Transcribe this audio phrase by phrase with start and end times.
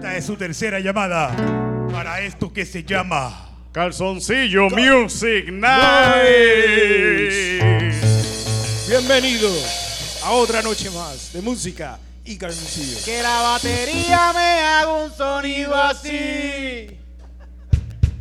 [0.00, 1.36] Esta es su tercera llamada
[1.92, 6.32] para esto que se llama Calzoncillo Music Night.
[8.88, 13.04] Bienvenidos a otra noche más de música y calzoncillo.
[13.04, 16.98] Que la batería me haga un sonido así.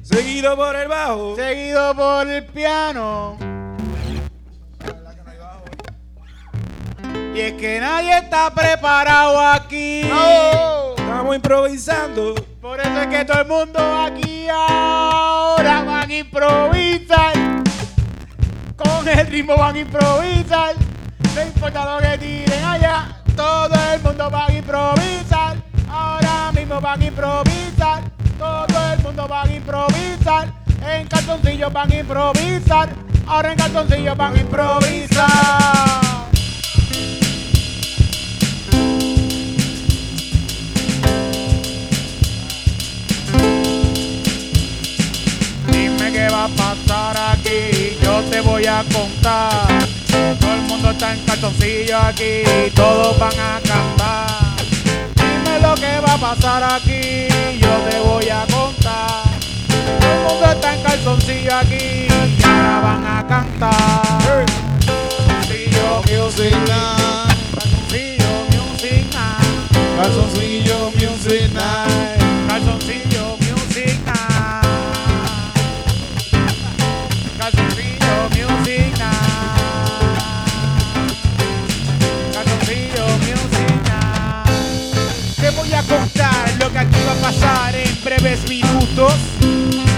[0.01, 1.37] Seguido por el bajo.
[1.37, 3.37] Seguido por el piano.
[7.33, 10.01] Y es que nadie está preparado aquí.
[11.19, 12.35] Estamos improvisando.
[12.61, 17.33] Por eso es que todo el mundo aquí ahora van a improvisar.
[18.77, 20.75] Con el ritmo van a improvisar.
[21.35, 23.21] No importa lo que tiren allá.
[23.35, 25.57] Todo el mundo va a improvisar.
[25.89, 28.03] Ahora mismo van a improvisar.
[28.37, 30.47] Todo el mundo va a improvisar.
[30.89, 32.89] En calzoncillos van a improvisar.
[33.27, 36.18] Ahora en calzoncillos van a improvisar.
[46.55, 49.67] Pasar aquí, yo te voy a contar.
[50.39, 52.43] Todo el mundo está en calzoncillo aquí,
[52.75, 54.55] todos van a cantar.
[55.15, 57.27] Dime lo que va a pasar aquí,
[57.59, 59.23] yo te voy a contar.
[59.99, 64.45] Todo el mundo está en calzoncillo aquí, y ahora van a cantar.
[65.27, 72.08] Calzoncillo music night, calzoncillo music night, Calzoncillo Music Night.
[87.29, 89.13] Pasar en breves minutos.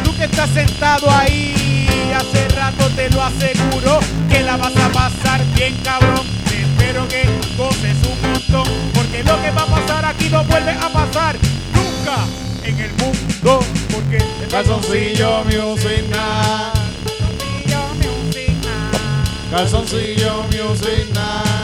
[0.04, 5.42] Tú que estás sentado ahí, hace rato te lo aseguro que la vas a pasar
[5.56, 6.26] bien cabrón.
[6.48, 7.24] Espero que
[7.58, 11.38] goces un montón, porque lo que va a pasar aquí no vuelve a pasar
[11.74, 12.18] nunca
[12.64, 13.64] en el mundo.
[13.94, 16.82] Porque el Calzoncillo Music Night.
[19.52, 21.61] Calzoncillo Music Night.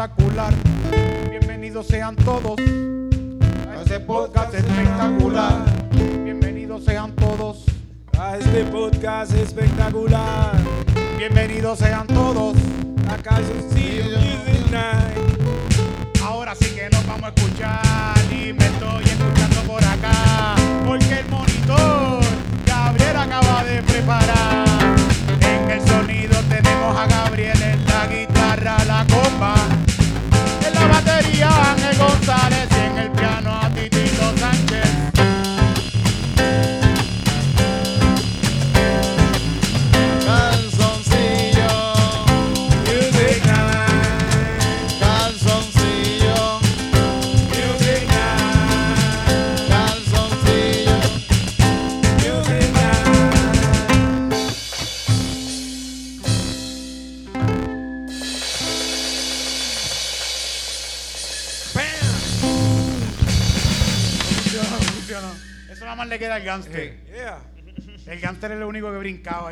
[0.00, 0.69] Espectacular.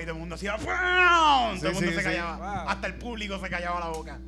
[0.01, 0.67] Y todo el mundo hacía ¡Fum!
[1.59, 2.05] Todo el mundo sí, se sí.
[2.05, 2.37] callaba.
[2.37, 2.69] Wow.
[2.71, 4.19] Hasta el público se callaba la boca.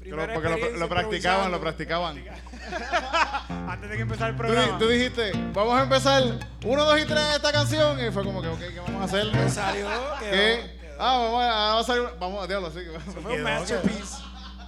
[0.00, 2.18] Primera porque lo, practicaban, lo practicaban.
[3.68, 4.78] Antes de que empezara el programa.
[4.78, 6.22] tú dijiste, vamos a empezar
[6.64, 7.98] uno, dos y tres de esta canción.
[8.06, 9.50] Y fue como que, ok, ¿qué vamos a hacer?
[9.50, 9.88] Salió.
[10.20, 10.78] ¿Qué?
[10.80, 12.08] quedó- Ah, vamos a, vamos a salir.
[12.20, 14.16] Vamos a diablo, así que Fue un Quedó, masterpiece.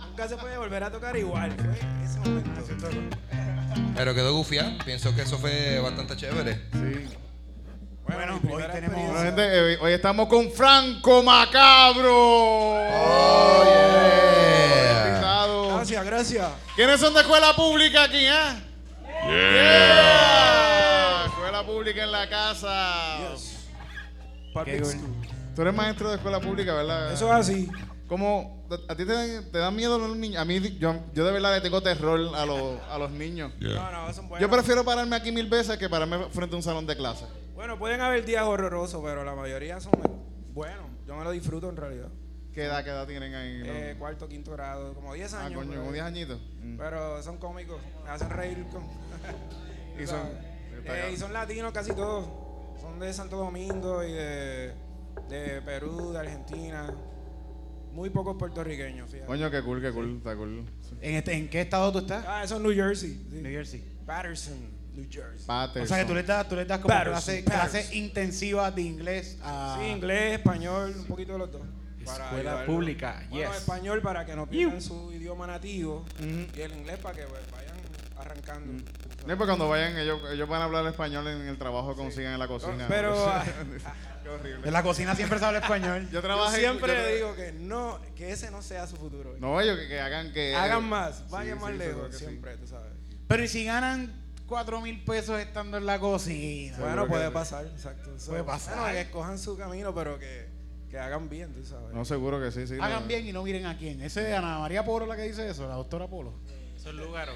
[0.08, 1.52] Nunca se puede volver a tocar igual.
[1.52, 2.50] Fue ese momento.
[3.94, 4.70] Pero quedó gufiado.
[4.84, 6.54] Pienso que eso fue bastante chévere.
[6.72, 7.08] Sí.
[8.06, 9.05] Bueno, hoy tenemos-
[9.38, 12.10] Eh, hoy estamos con Franco Macabro.
[12.10, 15.12] Oh, yeah.
[15.74, 16.48] Gracias, gracias.
[16.74, 18.62] ¿Quiénes son de escuela pública aquí, eh?
[19.28, 21.26] Yeah.
[21.26, 23.18] Escuela pública en la casa.
[24.54, 25.14] School.
[25.54, 27.12] Tú eres maestro de escuela pública, ¿verdad?
[27.12, 27.68] Eso es así.
[28.08, 30.40] ¿Cómo, ¿A ti te dan, te dan miedo los niños?
[30.40, 33.52] A mí, yo, yo de verdad le tengo terror a los, a los niños.
[33.60, 34.40] No, no, son buenos.
[34.40, 37.26] Yo prefiero pararme aquí mil veces que pararme frente a un salón de clase.
[37.54, 39.92] Bueno, pueden haber días horrorosos, pero la mayoría son
[40.52, 40.86] buenos.
[41.06, 42.08] Yo me lo disfruto en realidad.
[42.52, 43.62] ¿Qué edad, qué edad tienen ahí?
[43.64, 45.58] Eh, cuarto, quinto grado, como 10 ah, años.
[45.58, 46.40] coño, pero- como 10 añitos.
[46.62, 46.76] Mm.
[46.78, 48.82] Pero son cómicos, me hacen reír con.
[50.00, 50.28] Y son-
[50.88, 52.26] Eh, y son latinos casi todos.
[52.80, 54.74] son de Santo Domingo y de,
[55.28, 56.94] de Perú, de Argentina.
[57.96, 59.26] Muy pocos puertorriqueños, fíjate.
[59.26, 60.64] Coño, qué cool, qué cool, está cool.
[61.00, 62.24] ¿En, este, ¿En qué estado tú estás?
[62.28, 63.24] Ah, eso es New Jersey.
[63.30, 63.36] sí.
[63.40, 63.82] New Jersey.
[64.04, 64.54] Patterson,
[64.94, 65.46] New Jersey.
[65.46, 65.82] Patterson.
[65.82, 67.70] O sea que tú le das, tú le das como Patterson, clase- Patterson.
[67.70, 69.78] clases intensivas de inglés a...
[69.80, 71.62] Sí, inglés, español, un poquito de los dos.
[72.00, 72.66] Escuela ayudarlo.
[72.66, 73.56] pública, Bueno, yes.
[73.58, 76.04] español para que no pierdan su idioma nativo
[76.54, 77.74] y el inglés para que pues, vayan
[78.18, 78.84] arrancando.
[79.26, 82.34] No, pues cuando vayan, ellos, ellos van a hablar español en el trabajo que consigan
[82.34, 82.84] en la cocina.
[82.88, 83.44] Pero ah,
[84.26, 84.66] Qué horrible.
[84.66, 86.02] En la cocina siempre se habla español.
[86.06, 86.58] Yo yo trabajé.
[86.58, 89.36] siempre yo le tra- digo que no, que ese no sea su futuro.
[89.38, 90.54] No, ellos que, que hagan que.
[90.56, 92.92] Hagan más, Sí, vayan más sí, lejos, siempre, tú sabes.
[93.28, 94.12] Pero ¿y si ganan
[94.46, 96.76] cuatro mil pesos estando en la cocina?
[96.78, 98.14] Bueno, puede pasar, exacto.
[98.16, 98.76] Eso- Puede pasar.
[98.78, 100.48] Bueno, que escojan su camino, pero que,
[100.90, 101.94] que hagan bien, tú sabes.
[101.94, 102.74] No, seguro que sí, sí.
[102.80, 103.06] Hagan no.
[103.08, 104.00] bien y no miren a quién.
[104.02, 106.34] Ese es Ana María Polo la que dice eso, la doctora Polo.
[106.76, 107.32] Eso es Lugaro.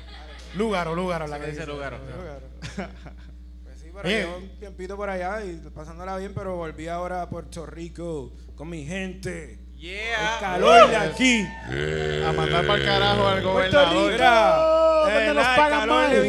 [0.56, 1.72] Lúgaro, Lúgaro la que dice dice.
[1.72, 1.98] Lugaro.
[4.02, 4.18] Pero Oye.
[4.26, 8.68] llevo un tiempito por allá y pasándola bien, pero volví ahora a Puerto Rico con
[8.68, 9.54] mi gente.
[9.54, 10.36] El Yeah.
[10.40, 11.46] calor de aquí.
[12.26, 14.12] A mandar para el carajo al Puerto gobernador.
[14.12, 15.10] Rico.
[15.20, 16.26] Eh, nos el pagan mal.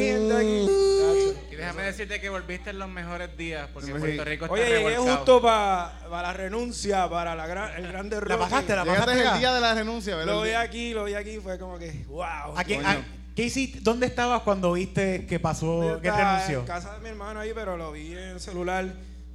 [1.51, 3.93] Y déjame decirte que volviste en los mejores días porque Sí.
[3.97, 5.17] Puerto Rico está Oye, llegué revolcado.
[5.17, 8.33] justo para la renuncia, para la gran, el gran derrote.
[8.33, 8.75] ¿La pasaste?
[8.75, 9.37] ¿La Llegaste pasaste el acá?
[9.37, 10.33] día de la renuncia, ¿verdad?
[10.33, 12.23] Lo vi aquí, lo vi aquí, fue como que, wow.
[12.55, 12.89] ¿A quién- Coño.
[12.89, 13.79] a- ¿Qué hiciste?
[13.81, 16.59] ¿Dónde estabas cuando viste que pasó, que estaba renunció?
[16.59, 18.85] en casa de mi hermano ahí, pero lo vi en el celular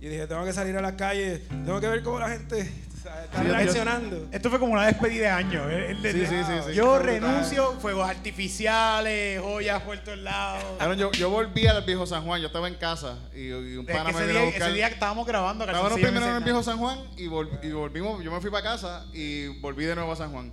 [0.01, 3.27] y dije, tengo que salir a la calle, tengo que ver cómo la gente está
[3.43, 4.29] Sí, yo- reaccionando.
[4.31, 5.69] Esto fue como una despedida de año.
[5.69, 6.37] El de- Sí, sí,
[6.69, 6.73] sí.
[6.75, 7.07] Yo Brutal.
[7.21, 10.63] renuncio, fuegos artificiales, joyas por todos lados.
[10.79, 13.91] Cabrón, yo, yo volví al viejo San Juan, yo estaba en casa y, y un
[13.91, 14.63] Es pana que me ese, vino a buscar.
[14.69, 15.65] ese día que estábamos grabando.
[15.65, 18.63] Estábamos primero en el viejo San Juan y, vol- y volvimos, yo me fui para
[18.63, 20.53] casa y volví de nuevo a San Juan.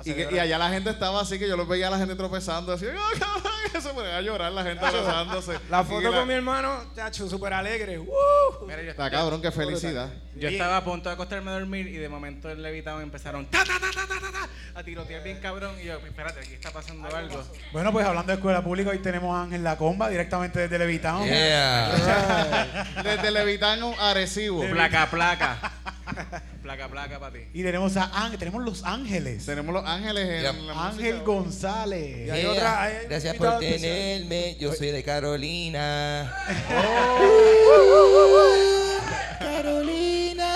[0.00, 0.34] Y, que- celebrar.
[0.34, 2.84] y allá la gente estaba así que yo los veía a la gente tropezando así,
[2.86, 3.52] ¡ah, cabrón!
[3.82, 5.58] se ponía a llorar la gente abrazándose.
[5.70, 7.98] La Y foto la- con mi hermano, chacho, súper alegre.
[7.98, 8.66] ¡Woo!
[8.66, 10.08] Mira, yo, Está cabrón, qué felicidad.
[10.34, 13.64] yo estaba a punto de acostarme a dormir y de momento el levitado empezaron ta,
[13.64, 14.48] ta, ta, ta, ta, ta, ta,
[14.78, 15.74] a tirotear bien cabrón.
[15.80, 17.42] Y yo, espérate, aquí está pasando algo.
[17.72, 21.24] Bueno, pues hablando de escuela pública, hoy tenemos a Ángel La Comba directamente desde Levitown.
[21.26, 22.86] Yeah.
[23.02, 24.60] Desde Levitano a Arecibo.
[24.70, 25.72] Placa, placa.
[26.66, 27.40] placa, placa para ti.
[27.54, 29.46] Y tenemos a Ángel, tenemos Los Ángeles.
[29.46, 30.54] Tenemos los ángeles en Yep.
[30.66, 31.24] la Ángel música.
[31.24, 32.26] González.
[32.26, 32.50] Y hay Yeah.
[32.50, 33.92] otra- hay Gracias invitado por especial.
[33.92, 34.56] tenerme.
[34.58, 36.34] Yo soy de Carolina.
[39.38, 40.54] Carolina.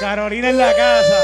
[0.00, 1.18] Carolina en la casa.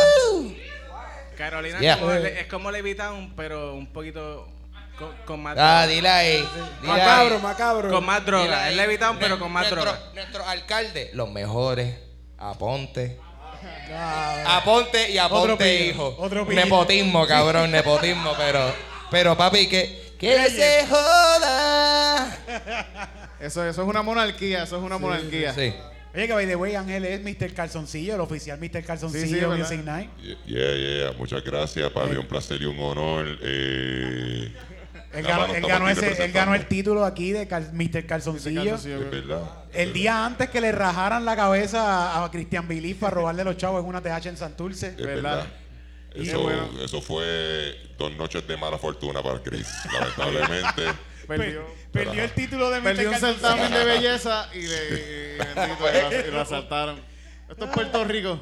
[1.37, 1.95] Carolina Yeah.
[1.95, 4.49] es, como, le- es como Levitown, pero un poquito
[4.99, 5.87] con, con más Ah, droga.
[5.87, 6.37] dile ahí.
[6.83, 7.43] dile Macabro, ahí.
[7.43, 7.91] macabro.
[7.91, 8.65] Con más Dile droga.
[8.65, 8.71] ahí.
[8.73, 10.11] Es Levitown, pero con más Nuestro- droga.
[10.15, 11.97] Nuestro alcalde, los mejores.
[12.41, 13.19] Aponte.
[14.47, 16.17] Aponte y aponte, hijo.
[16.49, 18.75] Nepotismo, cabrón, nepotismo, pero,
[19.11, 22.39] pero papi, que, que se joda.
[23.39, 25.53] Eso, eso es una monarquía, eso es una monarquía.
[25.55, 25.75] Sí.
[26.15, 27.53] Oye, que by the way, Ángel es Mr.
[27.53, 28.83] Calzoncillo, el oficial Mr.
[28.85, 29.61] Calzoncillo Sí, sí.
[29.61, 30.11] Music Night.
[30.47, 33.39] Yeah, yeah, muchas gracias, para mí un placer y un honor.
[33.43, 34.53] Eh,
[35.13, 37.73] Él ganó, mano él estamos ganó aquí ese, él ganó el título aquí de Cal-
[37.73, 38.07] Mr.
[38.07, 38.77] Calzoncillo.
[39.73, 43.83] El día antes que le rajaran la cabeza a Cristian Billy para robarle los chavos
[43.83, 44.89] en una TH en Santurce.
[44.89, 45.23] Es ¿Verdad?
[45.37, 45.47] verdad.
[46.15, 46.69] Y Eso, bueno.
[46.85, 50.83] eso fue dos noches de mala fortuna para Chris, lamentablemente.
[51.29, 52.85] Perdió, Perdió el título de Mr.
[52.85, 57.01] perdió un certamen de belleza y, le, y, bendito, y lo, y lo asaltaron.
[57.49, 58.41] Esto es Puerto Rico.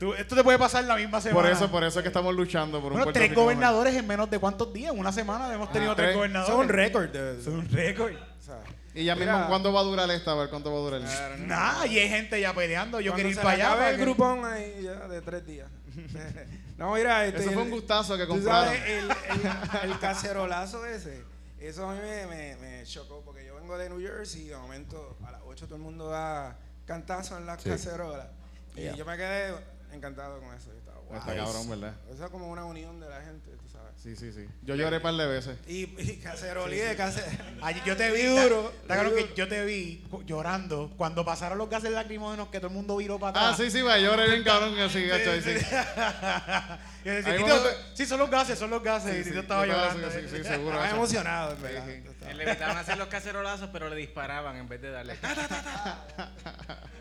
[0.00, 1.42] Tú- esto te puede pasar la misma semana.
[1.42, 3.44] Por eso, por eso es que estamos luchando por un Bueno, Puerto tres mejor.
[3.44, 4.92] gobernadores en menos de cuántos días.
[4.96, 6.16] Una semana hemos tenido Ah, tres tres.
[6.16, 6.54] gobernadores.
[6.54, 7.08] Es un récord.
[7.10, 8.12] de- Es un récord.
[8.14, 8.62] o sea,
[8.94, 9.34] Y ya Mira.
[9.34, 10.32] mismo, ¿cuándo va a durar esta?
[10.32, 11.38] A ver, ¿cuánto va a durar?
[11.40, 12.98] Nada, y hay gente ya peleando.
[13.00, 13.68] Yo quiero ir para allá.
[13.76, 15.68] para el que- grupón ahí ya de tres días.
[16.78, 18.64] no, mira, este, Eso fue un gustazo que compraron.
[18.74, 19.10] sabes, el, el-
[19.92, 21.22] el cacerolazo ese,
[21.60, 24.56] eso a mí me, me, me chocó porque yo vengo de New Jersey y de
[24.56, 27.68] momento a las 8 todo el mundo da cantazo en las Sí.
[27.68, 28.26] cacerolas.
[28.74, 28.94] Yeah.
[28.94, 29.54] Y yo me quedé
[29.92, 30.70] encantado con eso.
[30.72, 31.16] Yo estaba, wow.
[31.18, 31.94] Está cabrón, ¿verdad?
[32.12, 33.90] Eso es como una unión de la gente, tú sabes.
[33.96, 34.46] Sí, sí, sí.
[34.62, 35.58] Yo lloré un par de veces.
[35.66, 37.24] Y, y cacerolí de cacer...
[37.62, 38.72] Ayer yo te vi, Y duro.
[38.82, 42.68] Está claro y que yo te vi llorando cuando pasaron los gases lacrimógenos que todo
[42.68, 43.58] el mundo viró para Ah, atrás.
[43.58, 45.50] sí, sí, va, lloré bien cabrón así, gacho, sí.
[45.50, 45.54] Y
[47.04, 49.12] yo decía, Hay "Tito, momentos- sí, son los gases, son los gases.
[49.14, 50.20] y Sí, Tito sí, estaba yo estaba llorando.
[50.20, 50.76] sí, sí, seguro.
[50.76, 51.84] Estaba emocionado, en verdad.
[51.86, 52.28] Sí, sí.
[52.30, 55.18] En Levitown hacían los cacerolazos, pero le disparaban en vez de darle.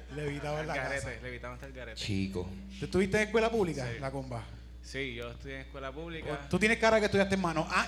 [0.10, 0.16] Ta, ta, ta, ta.
[0.16, 0.89] Le evitaba en la casa.
[0.89, 2.00] Garete, Levitown está el garete.
[2.00, 2.50] Chico.
[2.80, 3.88] ¿Tú estuviste en escuela pública?
[4.00, 4.44] La comba.
[4.82, 6.48] Sí, yo estoy en escuela pública.
[6.50, 7.68] Tú tienes cara que estudiaste en mano.
[7.70, 7.88] Ah,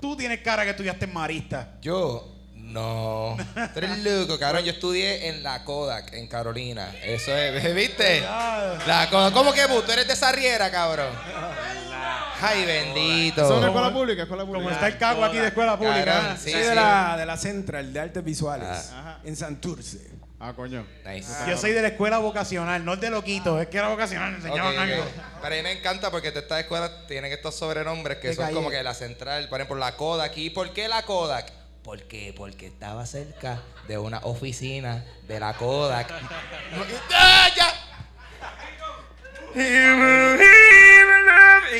[0.00, 1.78] tú tienes cara que estudiaste en marista.
[1.82, 3.36] Yo, no.
[3.74, 4.64] Tú eres loco, cabrón.
[4.64, 6.94] Yo estudié en la Kodak, en Carolina.
[7.02, 8.20] Eso es, ¿viste?
[8.20, 9.32] La Kodak.
[9.32, 9.82] ¿Cómo que tú?
[9.82, 11.12] Tú eres de esa riera, cabrón.
[12.40, 13.42] Ay, bendito.
[13.42, 14.22] ¿Eso es una escuela pública?
[14.22, 14.74] ¿Escuela Como pública?
[14.74, 16.04] está el cago aquí de escuela pública.
[16.04, 16.36] Cabrón, ah.
[16.38, 16.68] sí, Soy sí.
[16.68, 19.18] de, la, de la Central de Artes Visuales Ajá.
[19.24, 20.17] en Santurce.
[20.40, 20.86] Ah, coño.
[21.04, 21.32] Nice.
[21.48, 24.72] Yo soy de la escuela vocacional, no de loquito, es que era vocacional, Ok, enseñaban
[24.74, 24.78] ok.
[24.80, 25.04] algo.
[25.42, 28.44] Pero a mí me encanta porque todas estas escuelas tienen estos sobrenombres que De son
[28.44, 28.54] calle.
[28.54, 30.36] como que la central, por ejemplo, la Kodak.
[30.38, 31.50] ¿Y por qué la Kodak?
[31.82, 32.32] ¿Por qué?
[32.36, 36.08] Porque estaba cerca de una oficina de la Kodak.
[37.12, 37.66] ¡Ah, ya!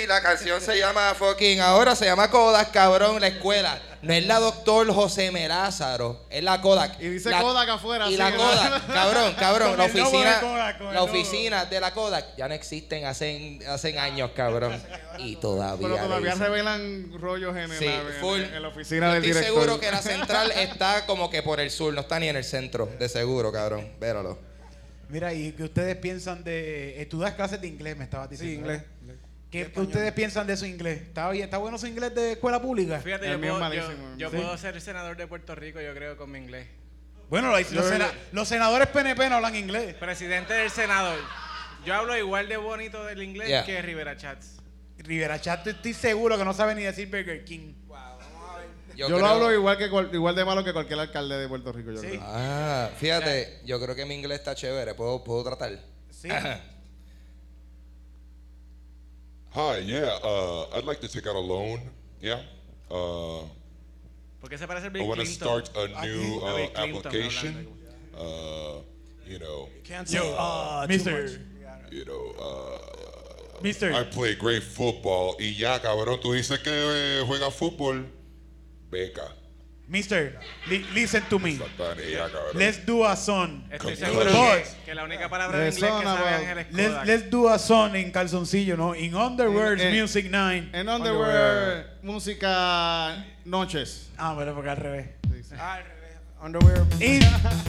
[0.02, 3.80] Y la canción se llama fucking, ahora se llama Kodak, cabrón, la escuela.
[4.00, 7.00] No es la doctor José Melázaro, es la Kodak.
[7.00, 8.32] Y dice La- Kodak afuera, Y la.
[8.34, 12.46] Kodak, cabrón, cabrón, Con la de oficina, Kodak, el la oficina de la Kodak ya
[12.48, 14.80] no existen hace, hace años, cabrón.
[15.18, 15.88] Y todavía.
[15.88, 18.40] Pero todavía revelan rollos en, Sí, la, full.
[18.40, 19.62] en la oficina del estoy director.
[19.62, 22.44] seguro que la central está como que por el sur, no está ni en el
[22.44, 23.92] centro, de seguro, cabrón.
[23.98, 24.38] Véralo.
[25.08, 27.00] Mira, y que ustedes piensan de.
[27.00, 28.60] eh, tú das clases de inglés, me estabas Sí, diciendo.
[28.72, 28.84] inglés.
[29.02, 29.22] ¿verdad?
[29.50, 31.00] ¿Qué, qué ustedes piensan de su inglés?
[31.02, 33.00] ¿Está, bien, ¿Está bueno su inglés de escuela pública?
[33.00, 34.16] Fíjate, El yo, mío puedo, yo, malísimo.
[34.18, 34.36] yo Sí.
[34.36, 36.66] puedo ser senador de Puerto Rico, yo creo, con mi inglés.
[37.30, 39.94] Bueno, los, los sena- los senadores PNP no hablan inglés.
[39.94, 41.14] Presidente del Senado.
[41.86, 43.64] Yo hablo igual de bonito del inglés Yeah.
[43.64, 44.56] que Rivera Chats.
[44.98, 47.72] Rivera Chat, estoy seguro que no sabe ni decir Burger King.
[48.98, 51.70] Yo, creo- lo hablo igual que cual- igual de malo que cualquier alcalde de Puerto
[51.72, 52.08] Rico, yo Sí.
[52.08, 52.20] creo.
[52.24, 55.78] Ah, fíjate, yo creo que mi inglés está chévere, puedo, puedo tratar.
[56.10, 56.28] Sí.
[59.54, 60.18] Hi, yeah.
[60.22, 61.80] Uh, I'd like to take out a loan.
[62.20, 62.40] Yeah.
[62.90, 63.44] Uh,
[64.40, 67.68] ¿Por qué se parece a I Bill want to start a new Bill uh, application.
[68.16, 68.80] Uh,
[69.26, 71.40] you know, Can't say uh, too Mister,
[71.90, 72.34] you know.
[72.38, 73.92] Uh, Mister.
[73.92, 75.34] I play great football.
[75.40, 78.06] Y ya, cabrón, tú dices que eh, juega fútbol.
[78.90, 79.22] Beca.
[79.90, 81.58] Mister, li- listen to me.
[82.54, 83.64] Let's do a song.
[83.72, 87.30] Estoy seguro que, que la única palabra The inglés que about- es el Let's, let's
[87.30, 88.94] do a song in calzoncillo, ¿no?
[88.94, 90.68] In Underwear's En- en- Music 9.
[90.74, 94.10] En Underwear, música noches.
[94.18, 95.08] Ah, bueno, porque al revés.
[95.58, 96.18] Ah, al revés.
[96.42, 96.84] Underwear.
[97.00, 97.22] In,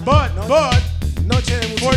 [0.04, 0.82] but, but,
[1.26, 1.94] Noche de for,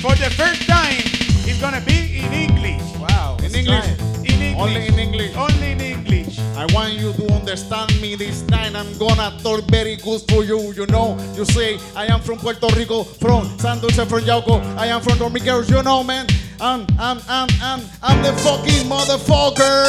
[0.00, 1.02] for the first time,
[1.48, 2.82] it's gonna be in English.
[2.98, 3.36] Wow.
[3.38, 3.86] In English.
[4.24, 4.56] In English.
[4.58, 5.36] Only in English.
[5.36, 6.38] Only in English.
[6.56, 8.74] I want you to understand me this time.
[8.74, 10.72] I'm gonna talk very good for you.
[10.72, 14.60] You know, you say I am from Puerto Rico, from San Dulce, from Yauco.
[14.76, 15.70] I am from Dominicans.
[15.70, 16.26] You know, man.
[16.58, 19.86] I'm, I'm, I'm, I'm, I'm the fucking motherfucker.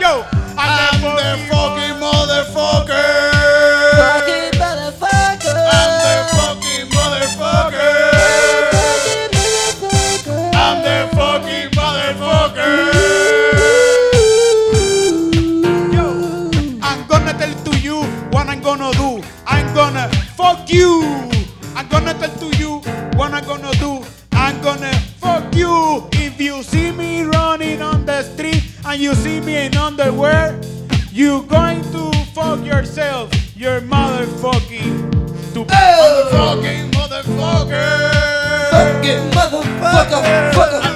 [0.00, 0.24] Yo,
[0.56, 2.50] I'm the fucking motherfucker.
[2.50, 3.69] Fucking
[20.70, 21.02] fuck you.
[21.74, 22.78] I'm gonna tell to you
[23.16, 24.04] what I'm gonna do.
[24.32, 26.08] I'm gonna fuck you.
[26.12, 30.60] If you see me running on the street and you see me in underwear,
[31.12, 33.30] you going to fuck yourself.
[33.56, 35.10] You're motherfucking
[35.50, 35.70] stupid.
[35.70, 38.70] Fucking motherfucker.
[38.70, 40.52] Fucking motherfucker.
[40.52, 40.80] Fucker.
[40.82, 40.89] I'm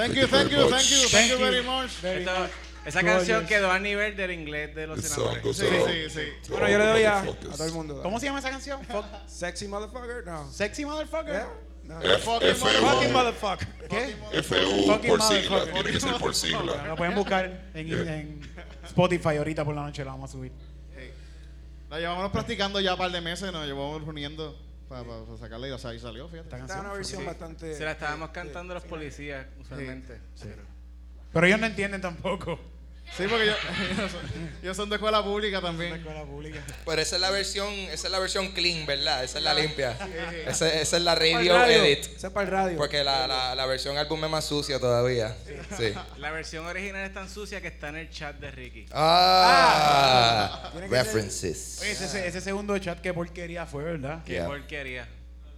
[0.00, 1.90] Thank you, thank you, thank you, thank you very much.
[2.02, 2.50] Very Esto- much.
[2.86, 3.16] esa Gorgeous.
[3.28, 5.42] canción quedó a nivel del inglés de los senadores.
[5.56, 6.50] Sí, sí, sí.
[6.50, 8.02] Bueno, yo le doy a, a todo el mundo.
[8.02, 8.82] ¿Cómo se llama esa canción?
[8.86, 9.04] Fuck.
[9.26, 10.24] Sexy motherfucker?
[10.26, 10.50] No.
[10.50, 11.32] Sexy motherfucker.
[11.32, 11.48] Yeah?
[11.84, 12.00] No.
[12.00, 13.68] F- Fucking Fucking FU, motherfucker.
[13.88, 14.16] ¿Qué?
[14.42, 14.54] FU
[14.86, 15.72] Fucking por sigla, motherfucker.
[15.72, 16.86] tiene que ser por sigla.
[16.88, 18.40] Lo pueden buscar en, en
[18.84, 20.52] Spotify ahorita por la noche, la vamos a subir.
[21.90, 24.56] La llevamos practicando ya un par de meses, nos llevamos reuniendo
[24.90, 26.48] para sacarle y o sea, ahí salió, fíjate.
[26.48, 26.80] Esta canción.
[26.80, 27.74] una versión bastante.
[27.74, 30.18] Se la estábamos cantando los policías usualmente.
[31.32, 32.58] Pero ellos no entienden tampoco.
[33.16, 33.52] Sí, porque yo,
[33.90, 35.94] ellos son, ellos son de escuela pública también.
[35.94, 36.60] Escuela pública.
[36.86, 39.24] Pero esa es la versión, esa es la versión clean, ¿verdad?
[39.24, 39.96] Esa es la limpia.
[40.46, 41.82] Esa, esa es la radio radio.
[41.84, 42.04] edit.
[42.16, 42.76] Ese es para el radio.
[42.78, 45.36] Porque la, la, la versión álbum es más sucia todavía.
[45.76, 45.92] Sí.
[46.18, 48.86] La versión original es tan sucia que está en el chat de Ricky.
[48.92, 51.78] Ah, ser- references.
[51.82, 54.22] Oye, ese, ese segundo chat, qué porquería fue, ¿verdad?
[54.24, 54.46] Qué Yeah.
[54.46, 55.08] porquería.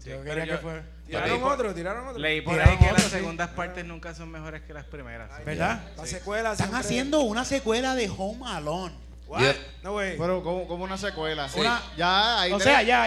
[0.02, 0.82] Sí, Yo quería yo- que fuera.
[1.06, 2.18] Tiraron leí por- otro, tiraron otro.
[2.18, 3.10] Leí por ahí que otro, las sí.
[3.10, 5.30] segundas partes nunca son mejores que las primeras.
[5.44, 5.80] ¿Verdad?
[5.96, 8.94] La secuela Están siempre- haciendo una secuela de Home Alone.
[9.28, 9.40] What?
[9.40, 9.56] Yep.
[9.82, 10.16] No way.
[10.18, 11.48] Pero como, como una secuela.
[11.48, 11.60] Sí.
[11.60, 13.06] Una, ya hay O tres- sea, ya,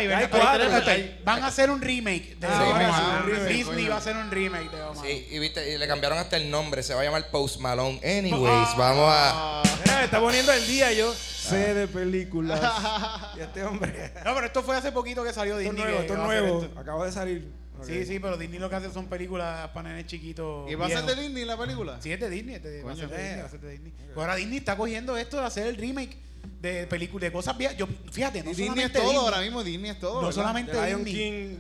[1.24, 2.92] van a hacer un remake de Ah, Home sí,
[3.36, 3.54] Alone.
[3.54, 5.08] Disney va a hacer un remake de Home Alone.
[5.08, 8.00] Sí, y viste, y le cambiaron hasta el nombre, se va a llamar Post Malone.
[8.04, 9.62] Anyways, vamos a.
[9.84, 11.14] Mira, me está poniendo el día yo
[11.46, 12.60] sé de películas.
[13.38, 14.14] y este hombre.
[14.26, 15.84] No, pero esto fue hace poquito que salió Esto es Disney.
[15.84, 16.64] nuevo, esto es nuevo.
[16.64, 16.80] esto.
[16.80, 17.52] Acaba de salir.
[17.84, 20.70] Sí, sí, pero Disney lo que hace son películas para nenes chiquitos.
[20.72, 22.02] ¿Y va a ser de Disney la película?
[22.02, 22.56] Sí, es de Disney.
[22.56, 23.42] este, va, a ser de Disney eh.
[23.42, 23.94] va a ser de Disney.
[24.16, 26.18] Ahora Disney está cogiendo esto de hacer el remake
[26.62, 27.78] de películas, de cosas viejas.
[27.78, 30.22] Yo, fíjate, no Disney es todo, Disney, ahora mismo Disney es todo.
[30.22, 30.32] no ¿verdad?
[30.32, 31.32] solamente Lion Disney.
[31.32, 31.58] King.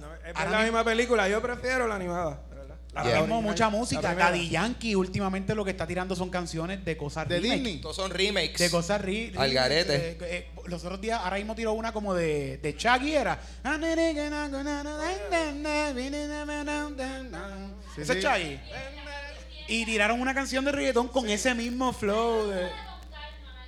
[0.00, 1.28] no, es la misma película.
[1.28, 2.40] Yo prefiero la animada.
[2.94, 4.14] Ahora mismo mucha música.
[4.14, 7.54] Daddy Yankee últimamente lo que está tirando son canciones de cosas De remake.
[7.60, 7.80] Disney.
[7.80, 8.58] Todos son remakes.
[8.58, 9.94] De cosas ri- Al garete.
[10.10, 13.38] eh, eh, los otros días, ahora mismo tiró una como de, de Shaggy era.
[17.94, 18.24] Sí, Ese es.
[18.24, 18.60] Shaggy.
[19.68, 22.48] Y tiraron una canción de reggaetón con ese mismo flow.
[22.48, 22.68] de-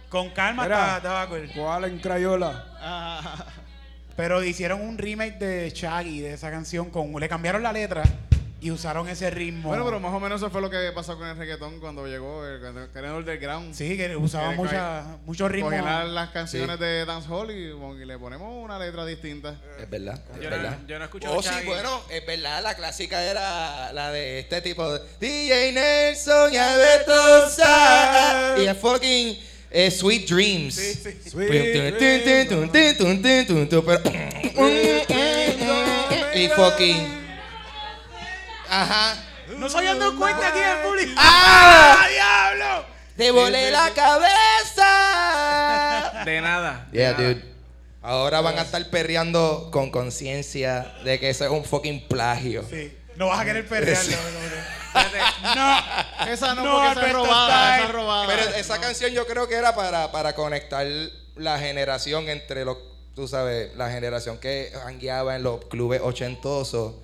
[0.09, 1.29] con calma, estaba.
[1.55, 2.67] ¿Cuál en Crayola?
[2.81, 3.47] Ah,
[4.17, 6.91] Pero hicieron un remake de Shaggy, de esa canción.
[6.91, 8.03] con Le cambiaron la letra
[8.65, 9.69] y usaron ese ritmo.
[9.69, 12.47] bueno, pero más o menos eso fue lo que pasó con el reggaetón cuando llegó
[12.47, 13.75] el el underground.
[13.75, 15.71] Sí, que usaban Que mucha, muchos ritmos.
[15.75, 16.83] Cogían las- canciones Sí.
[16.85, 19.61] de dancehall y, le ponemos una letra distinta.
[19.79, 20.79] Es verdad, es Yo no- verdad.
[20.87, 24.91] yo no escucho Oh, sí, bueno, es verdad, la clásica era la de este tipo
[24.91, 27.51] de DJ Nelson y Alberto
[28.63, 29.39] y a fucking
[29.71, 30.75] eh, Sweet Dreams.
[31.31, 31.99] Sweet pero-
[36.35, 37.24] y fucking
[38.83, 39.17] Ajá.
[39.57, 41.13] No se habían dado cuenta aquí en público.
[41.17, 42.07] ¡Ah!
[42.11, 42.87] diablo!
[43.17, 43.91] ¡Te volé la
[44.85, 46.23] cabeza!
[46.25, 46.87] De nada.
[46.91, 47.23] de Yeah, nada.
[47.25, 47.55] dude.
[48.03, 52.65] Ahora van a estar perreando con conciencia de que eso es un fucking plagio.
[52.69, 52.93] Sí.
[53.17, 54.17] No vas a querer perrearlo.
[54.93, 55.19] Fíjate,
[55.55, 55.79] No.
[56.33, 58.27] Esa no, No, porque esa es robada, esa es robada.
[58.27, 60.87] Pero esa canción yo creo que era para, para conectar
[61.37, 62.77] la generación entre los,
[63.15, 66.95] tú sabes, la generación que hangueaba en los clubes ochentosos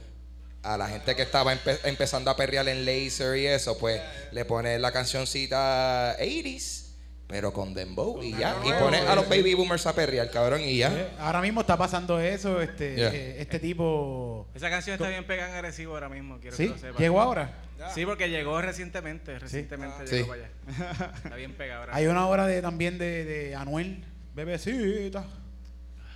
[0.63, 4.01] a la gente que estaba empe- empezando a perrear en laser y eso, pues
[4.33, 6.87] le pone la cancioncita 80s,
[7.27, 8.57] pero con dembow y ya.
[8.65, 11.13] Y pone a los baby boomers a perrear, cabrón, y ya.
[11.19, 12.61] Ahora mismo está pasando eso.
[12.61, 13.09] Este, Yeah.
[13.15, 14.49] eh, este tipo.
[14.55, 16.65] Esa canción está bien pegada en agresivo ahora mismo, quiero ¿Sí?
[16.67, 17.01] que lo sepas.
[17.01, 17.55] ¿Llegó ahora?
[17.95, 20.17] Sí, porque llegó recientemente, recientemente Sí.
[20.17, 21.13] llegó para allá.
[21.25, 21.97] Está bien pegada ahora.
[21.97, 25.25] Hay una obra de, también de, de Anuel, Bebecita,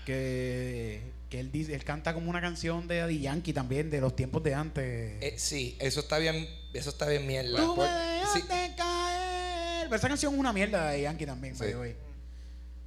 [0.04, 1.00] que,
[1.34, 4.40] que él, dice, él canta como una canción de Daddy Yankee también, de los tiempos
[4.44, 5.20] de antes.
[5.20, 7.56] Eh, sí, eso está bien, eso está bien mierda.
[7.56, 8.42] Tú Por- me sí.
[8.42, 9.84] dejaste caer.
[9.86, 11.96] Pero esa canción es una mierda de Daddy Yankee también, the way.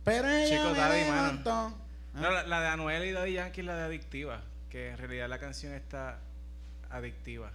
[0.06, 1.16] Pero ella Chico me Daddy, mano.
[1.44, 1.78] levantó.
[2.14, 5.28] No, la, la de Anuel y Daddy Yankee es la de Adictiva, que en realidad
[5.28, 6.20] la canción está
[6.90, 7.52] adictiva.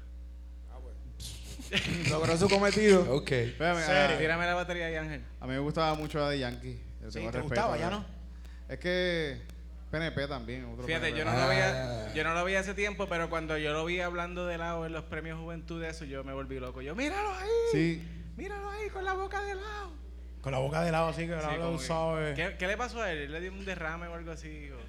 [2.11, 3.15] Logró su cometido.
[3.15, 3.31] Ok.
[3.33, 5.23] Espérame, Tírame la batería ahí, Ángel.
[5.41, 6.79] a mí me gustaba mucho la de Yankee.
[7.09, 7.79] Sí, ¿te respeto, gustaba?
[7.79, 8.05] ¿Ya no?
[8.69, 9.41] Es que
[9.93, 10.65] PNP también.
[10.65, 11.19] Otro Fíjate, PNP.
[11.21, 11.47] yo no, lo Ah.
[11.47, 14.85] veía, yo no lo vi hace tiempo, pero cuando yo lo vi hablando de lado
[14.87, 16.83] en los premios Juventud de eso, yo me volví loco.
[16.83, 18.03] Yo, míralo ahí, Sí.
[18.37, 19.93] míralo ahí con la boca de lado.
[20.41, 22.35] Con la boca de lado así que Sí, lo que- sabe.
[22.35, 23.19] ¿Qué, qué le pasó a él?
[23.19, 24.71] ¿Él le dio un derrame o algo así?
[24.71, 24.81] o-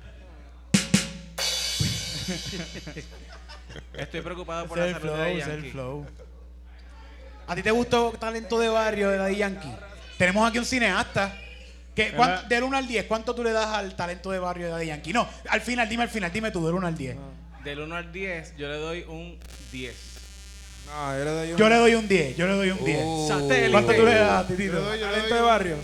[3.94, 5.66] Estoy preocupado por Ese la es el salud flow, de es Yankee.
[5.68, 6.06] el flow.
[7.48, 9.76] ¿A ti te gustó Talento de Barrio de Daddy Yankee?
[10.18, 11.36] Tenemos aquí un cineasta.
[11.96, 12.44] Que, ¿cuán- Ajá.
[12.48, 15.14] del 1 al 10, ¿cuánto tú le das al talento de barrio de Daddy Yankee?
[15.14, 17.16] No, al final, dime al final, dime tú, del 1 al 10.
[17.64, 19.38] Del 1 al 10, yo le doy un
[19.72, 19.96] 10.
[20.88, 23.00] No, yo le doy un Yo le doy un 10, yo le doy un 10.
[23.04, 23.28] Uh.
[23.72, 24.74] ¿Cuánto tú le das, Yo Titito?
[24.74, 25.78] le doy, yo le talento doy de un- barrio.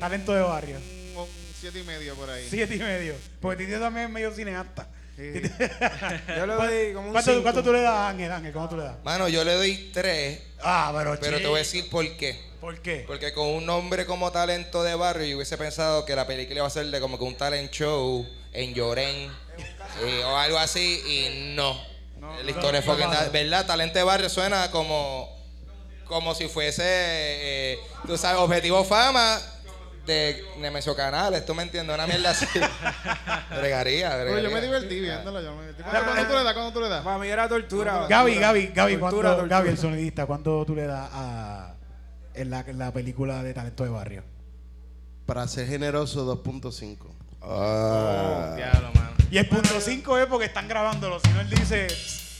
[0.00, 0.76] Talento de barrio.
[1.16, 1.28] Un, un
[1.60, 2.46] siete y medio por ahí.
[2.48, 3.14] Siete y medio.
[3.40, 4.86] Porque Titito también es medio cineasta.
[6.36, 7.42] Yo le doy como un ¿Cuánto, cinco.
[7.42, 8.52] cuánto tú le das a Ángel, Ángel?
[8.52, 8.96] ¿Cómo tú le das?
[9.04, 12.38] Mano, yo le doy tres, Ah, pero pero te voy a decir por qué.
[12.60, 13.04] ¿Por qué?
[13.06, 16.66] Porque con un nombre como talento de barrio, yo hubiese pensado que la película iba
[16.66, 19.30] a ser de como que un talent show en Llorén
[20.04, 21.80] eh, o algo así, y no.
[22.44, 23.66] la historia fue que, ¿verdad?
[23.66, 25.28] Talento de barrio suena como,
[26.04, 29.40] como si fuese, eh, tú sabes, objetivo fama
[30.08, 31.94] de Nemesio Canales, ¿tú me entiendes?
[31.94, 32.46] Una mierda así.
[33.60, 34.60] bregaría, Pero yo me bregaría.
[34.66, 35.40] divertí viéndola.
[35.42, 35.82] Yo me divertí.
[35.84, 36.54] ¿Cuánto cuánto tú le das?
[36.54, 37.04] ¿Cuánto tú le das?
[37.04, 38.06] Para mí era tortura.
[38.08, 38.34] Gaby.
[38.36, 39.46] Gaby, Gaby, Tortura, ¿cuánto, tortura.
[39.58, 41.74] Gaby, el sonidista, ¿cuánto tú le das a
[42.34, 44.24] en la, en la película de talento de barrio?
[45.26, 46.96] Para ser generoso, 2.5.
[47.42, 48.54] Ah.
[48.56, 49.10] Diablo, mano.
[49.30, 51.86] Y el punto 5 es porque están grabándolo, si no él dice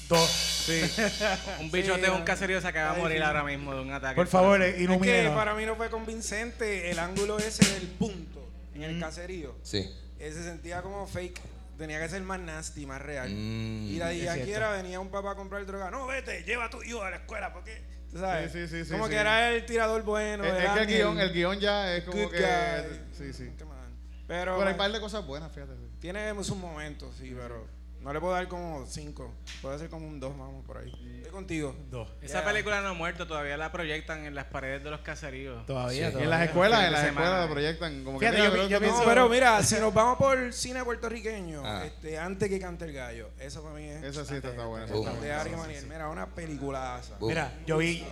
[0.09, 0.29] dos.
[0.29, 0.83] Sí.
[1.61, 3.23] un bichote Sí, de un caserío se acaba de morir sí.
[3.23, 4.17] ahora mismo de un ataque.
[4.17, 8.49] Por favor, eh, Es que para mí no fue convincente el ángulo ese del punto
[8.75, 9.55] en el caserío.
[9.63, 9.91] Sí.
[10.19, 11.41] Él se sentía como fake.
[11.79, 13.31] Tenía que ser más nasty, más real.
[13.31, 13.87] Mm.
[13.87, 14.51] y la Es cierto.
[14.51, 15.93] era venía un papá a comprar droga.
[15.93, 17.81] No, vete, lleva a tu hijo a la escuela, porque.
[18.11, 18.51] ¿Tú sabes?
[18.51, 19.11] Sí, sí, sí, sí, como sí.
[19.11, 20.43] que era el tirador bueno.
[20.43, 22.41] Es, el es que el ángel, guion, el guion ya es como good que.
[22.41, 23.01] guy.
[23.17, 23.51] Sí, sí.
[23.59, 23.79] Come on.
[24.27, 25.73] Pero, Pero hay un par de cosas buenas, fíjate.
[25.75, 25.89] sí.
[26.01, 27.69] tiene sus momentos, sí, pero
[28.01, 29.35] no le puedo dar como cinco.
[29.61, 30.93] Puede ser como un dos, vamos, por ahí.
[31.17, 31.75] Estoy contigo.
[31.91, 32.09] Dos.
[32.23, 32.45] Esa Yeah.
[32.53, 35.67] película no ha muerto, todavía la proyectan en las paredes de los caseríos.
[35.67, 36.13] Todavía, Sí.
[36.13, 36.25] todavía.
[36.25, 37.21] En las escuelas, en las semana.
[37.27, 38.27] escuelas lo proyectan como que.
[38.27, 40.85] Fíjate, mira, yo- pero yo esto No, pienso- pero mira, si nos vamos por cine
[40.85, 41.83] puertorriqueño, Ah.
[41.85, 44.03] este, antes que cante el gallo, eso para mí es.
[44.05, 44.85] Esa sí está, está buena.
[44.87, 45.07] esa Boom.
[45.07, 45.41] está de buena.
[45.41, 45.87] Ari Maniel.
[45.87, 47.17] Mira, una peliculaza.
[47.21, 48.05] Mira, yo vi.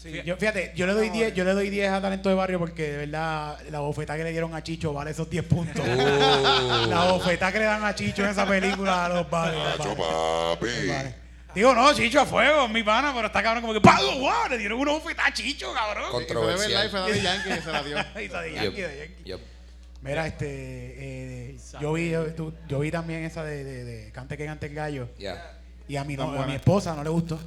[0.00, 0.22] Sí.
[0.24, 2.90] Yo, fíjate, yo le doy 10, yo le doy 10 a Talento de Barrio porque
[2.90, 5.84] de verdad la bofetada que le dieron a Chicho vale esos 10 puntos.
[5.86, 6.86] Uh.
[6.88, 9.58] La bofetada que le dan a Chicho en esa película a los vale.
[9.58, 9.76] vale.
[9.76, 10.88] papi.
[10.88, 11.14] Vale.
[11.54, 14.48] Digo, no, Chicho a fuego, mi pana, pero está cabrón como que ¡Pago, wow!
[14.48, 16.04] Le dieron una bofetada a Chicho, cabrón.
[16.22, 17.10] Y fue de verdad y fue Controversial.
[17.10, 17.96] Daddy Yankee y se la dio.
[18.20, 19.44] Y está de Yankee, de Yankee.
[20.02, 20.46] Mira, este,
[21.50, 24.64] eh, yo vi, yo, tú- yo vi también esa de, de, de Cante que cante
[24.68, 25.10] el gallo
[25.88, 27.38] y a mi, no- a mi esposa no le gustó.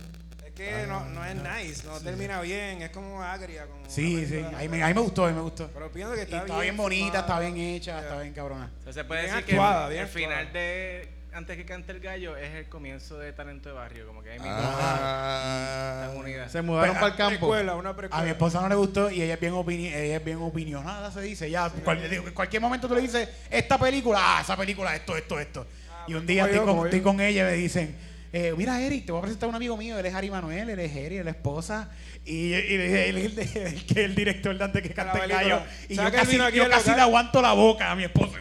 [0.56, 3.66] Es que no, no es nice, no termina bien, es como agria.
[3.66, 5.68] Como Sí, sí, a mí, me, a mí me gustó, a mí me gustó.
[5.74, 8.66] Pero pienso que Y está, está bien bonita, está bien hecha, está bien cabrona.
[8.78, 12.38] Entonces se puede Bien decir actuada, que el final de Antes que cante el gallo
[12.38, 16.02] es el comienzo de Talento de Barrio, como que ahí mismo Ah.
[16.04, 16.52] están unidas.
[16.52, 17.40] Se mudaron Pero, para el campo.
[17.50, 18.24] Precuela, una A precuela.
[18.24, 21.22] mi esposa no le gustó y ella es bien, opini ella es bien opinionada, se
[21.22, 21.50] dice.
[21.50, 25.66] Ya, cual- cualquier momento tú le dices, esta película, ah, esa película, esto, esto, esto.
[26.06, 27.96] y un día estoy, con, estoy con ella y me dicen,
[28.34, 30.70] eh, mira Eric, te voy a presentar a un amigo mío, él es Ari Manuel,
[30.70, 31.90] él es Eri, él es la esposa.
[32.26, 34.82] Y, y le dije, él es el, de- el que es el director de antes
[34.82, 35.44] que cante el película.
[35.58, 35.66] gallo.
[35.88, 36.96] Y ¿Sabes yo que él casi, vino aquí yo al casi local?
[36.98, 38.38] le aguanto la boca a mi esposa.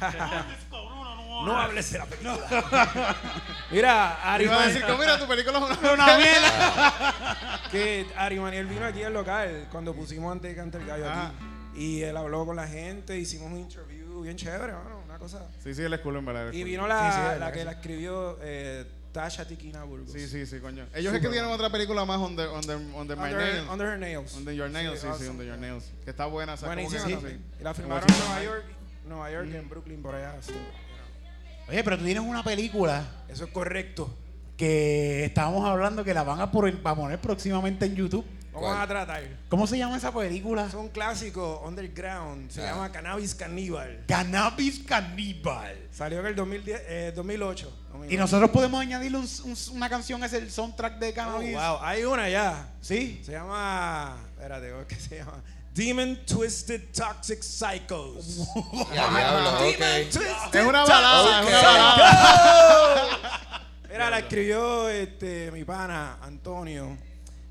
[1.44, 3.16] No hables de la película.
[3.70, 7.60] Mira, Ari Iba a decir, Maniel, como, mira, tu película es una, Una mierda.
[7.70, 11.28] que Ari Maniel vino aquí al local cuando pusimos antes de cantar el gallo Ah.
[11.28, 11.82] aquí.
[11.82, 15.46] Y él habló con la gente, hicimos un interview bien chévere, mano, una cosa.
[15.64, 16.42] Sí, sí, él es en verdad.
[16.42, 16.70] él es Y cool.
[16.70, 20.12] vino la, Sí, sí, de la que la escribió eh, Tasha Tikina Burgos.
[20.12, 20.86] Sí, sí, sí, coño.
[20.94, 23.68] Ellos es que tienen otra película más, Under, under, under My Under, Nails.
[23.70, 24.34] under Her Nails.
[24.36, 25.30] Under Your Nails, sí, sí, awesome.
[25.30, 25.84] Under Your Nails.
[26.04, 27.12] Que está buena, que- Buenísima sí.
[27.14, 27.44] también.
[27.58, 28.64] Y la filmaron en Nueva York,
[29.08, 30.34] Nueva York, en Brooklyn, por allá.
[31.68, 34.12] Oye, pero tú tienes una película Eso es correcto.
[34.56, 38.24] que estábamos hablando que la van a, por- a poner próximamente en YouTube.
[38.52, 38.82] Vamos ¿Cuál?
[38.82, 39.22] a tratar.
[39.48, 40.66] ¿Cómo se llama esa película?
[40.66, 42.50] Es un clásico underground.
[42.50, 42.72] Se Ah.
[42.72, 44.04] llama Cannabis Caníbal.
[44.08, 45.76] Cannabis Cannibal.
[45.92, 47.72] Salió en el 2010, eh, 2008.
[48.08, 51.54] Y nosotros podemos añadirle un- un- una canción, es el soundtrack de Oh, Cannabis.
[51.54, 52.68] wow, hay una ya.
[52.80, 53.20] ¿Sí?
[53.24, 54.16] Se llama.
[54.36, 55.42] Espérate, ¿cómo es que se llama?
[55.74, 58.38] Demon Twisted Toxic Psychos.
[58.94, 59.60] Ya, diablo.
[59.64, 63.06] Es una balada, es una balada.
[63.90, 66.96] Mira, la escribió este, mi pana Antonio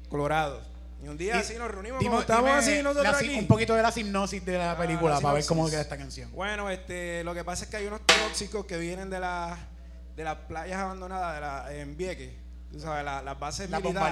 [0.10, 0.62] Colorado.
[1.04, 3.36] Y un día Di- así nos reunimos, Dime- como estamos dime así nosotros la aquí.
[3.40, 5.98] Un poquito de la hipnosis de la Ah, película la para ver cómo queda esta
[5.98, 6.30] canción.
[6.34, 9.58] Bueno, este, lo que pasa es que hay unos tóxicos que vienen de, la,
[10.16, 12.32] de las playas abandonadas de la, en Vieques.
[12.72, 14.12] Tú sabes, la- las bases Las militares.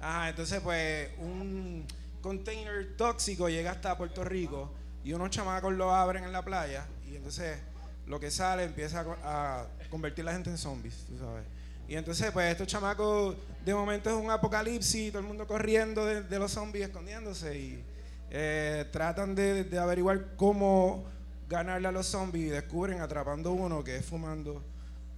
[0.00, 1.86] Ajá, entonces pues un
[2.20, 4.70] container tóxico llega hasta Puerto Rico
[5.02, 7.58] y unos chamacos lo abren en la playa y entonces
[8.06, 11.44] lo que sale empieza a, co- a convertir la gente en zombies, tú sabes.
[11.88, 16.22] Y entonces pues estos chamacos de momento es un apocalipsis, todo el mundo corriendo de,
[16.22, 17.84] de los zombies, escondiéndose y
[18.30, 21.04] eh, tratan de, de averiguar cómo
[21.48, 24.62] ganarle a los zombies y descubren atrapando uno que es fumando,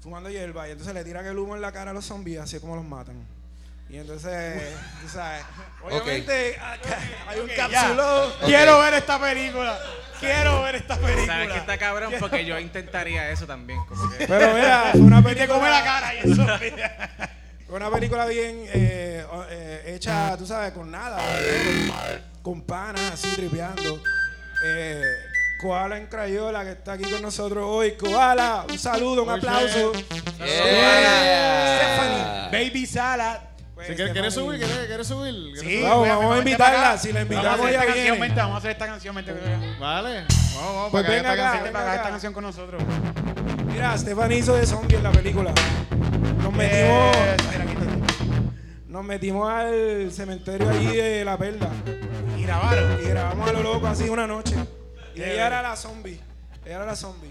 [0.03, 2.57] fumando hierba y entonces le tiran el humo en la cara a los zombies así
[2.57, 3.17] es como los matan.
[3.89, 5.45] Y entonces, tú sabes,
[5.85, 6.59] obviamente
[7.29, 8.33] hay un cápsulo.
[8.47, 9.79] Quiero ver esta película.
[10.19, 11.27] Quiero ver esta película.
[11.27, 12.15] ¿Sabes que está cabrón?
[12.19, 13.85] Porque yo intentaría eso también.
[13.85, 16.47] Como que, Pero mira, una Y te película, come la cara y eso.
[17.69, 21.19] una película bien eh, eh, hecha, tú sabes, con nada,
[22.43, 24.03] con, con panas así tripeando.
[24.65, 25.32] Eh,
[25.63, 27.93] Koala en Crayola, que está aquí con nosotros hoy.
[27.93, 29.93] Koala, un saludo, un aplauso.
[30.39, 31.79] Yeah.
[31.79, 32.69] Stephanie.
[32.69, 33.39] Baby Salad.
[33.75, 34.59] Pues, Si quieres, ¿Quieres subir?
[34.59, 35.35] ¿Quieres, quieres subir?
[35.35, 35.83] ¿Quieres Sí, subir?
[35.85, 38.59] Vamos, vamos a invitarla, si la Vamos a invitamos, hacer ella esta canción, vamos a
[38.59, 39.33] hacer esta canción, vente.
[39.79, 40.25] Vale.
[40.57, 40.91] Vamos, vamos.
[40.91, 42.83] Pues para venga esta acá, acá esta canción con nosotros.
[43.67, 45.53] Mira, Stephanie hizo de zombie en la película.
[46.43, 47.17] Nos metimos,
[48.89, 51.71] nos metimos al cementerio allí de La Perla.
[52.37, 52.99] Y grabaron.
[53.05, 54.52] Y grabamos a lo loco así una noche.
[55.15, 56.21] Y Qué ella era la zombie.
[56.65, 57.31] Ella era la zombie.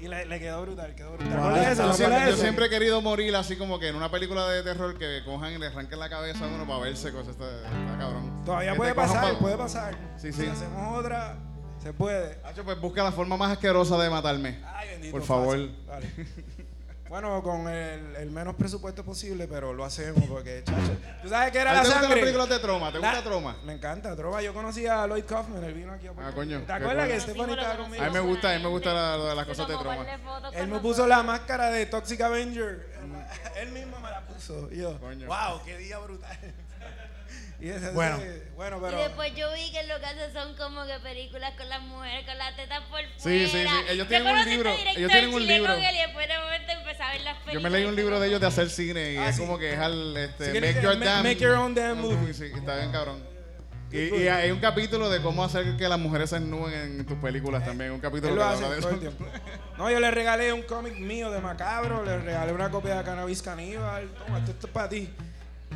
[0.00, 1.32] Y le, le quedó brutal, quedó brutal.
[1.32, 1.82] Yo, ¿Cuál es esa?
[1.82, 4.98] yo ¿Cuál siempre, yo he querido morir así como que en una película de terror
[4.98, 7.28] que cojan y le arranquen la cabeza a uno para verse cosas.
[7.34, 8.42] Está, está cabrón.
[8.44, 9.94] Todavía Que puede te cojan pasar, pa- puede pasar.
[10.16, 10.48] Sí, Si sí.
[10.48, 11.36] hacemos otra,
[11.80, 12.40] se puede.
[12.44, 14.58] Hacho, pues busca la forma más asquerosa de matarme.
[14.74, 15.12] Ay, bendito.
[15.12, 15.56] Por favor.
[15.56, 15.76] fácil.
[15.86, 16.10] Dale.
[17.12, 20.96] Bueno, con el, el menos presupuesto posible, pero lo hacemos porque, chacho.
[21.20, 22.20] ¿Tú sabes qué era ¿A la ¿Te gustan las sangre?
[22.22, 22.90] películas de troma?
[22.90, 23.56] ¿Te La- gusta troma?
[23.66, 24.40] Me encanta, Trova.
[24.40, 27.20] Yo conocí a Lloyd Kaufman, él vino aquí a Puerto Ah, coño, ¿Te acuerdas que.
[27.20, 28.02] Stephanie estaba Sí, conmigo?
[28.02, 30.06] A mí me gusta, a mí me gusta la- de las cosas de troma.
[30.54, 32.88] Él me puso la máscara de Toxic Avenger.
[33.60, 34.70] Él mismo me la puso.
[34.72, 35.26] Y yo, Coño.
[35.26, 36.38] wow, qué día brutal.
[37.62, 38.16] Y ese- Bueno.
[38.16, 38.98] ese- bueno, Y pero.
[38.98, 42.36] después yo vi que lo que hacen son como que películas con las mujeres, con
[42.36, 43.08] las tetas por fuera.
[43.16, 43.68] Sí, sí, sí.
[43.88, 45.78] Ellos Yo tienen un a libro, este ellos tienen un libro.
[45.78, 47.54] y después de momento empecé a ver las películas.
[47.54, 49.42] Yo me leí un libro de ellos de hacer cine y Ah, es sí.
[49.42, 52.34] como que es al este, make, your damn, make your own damn movie.
[52.34, 53.22] Sí, está bien cabrón.
[53.92, 57.18] Y, y hay un capítulo de cómo hacer que las mujeres se desnuden en tus
[57.18, 57.92] películas también.
[57.92, 58.90] Un capítulo lo hace de eso.
[59.78, 63.40] No, yo le regalé un cómic mío de Macabro, le regalé una copia de Cannabis
[63.42, 64.08] Caníbal.
[64.18, 65.10] Toma, esto, esto es para ti.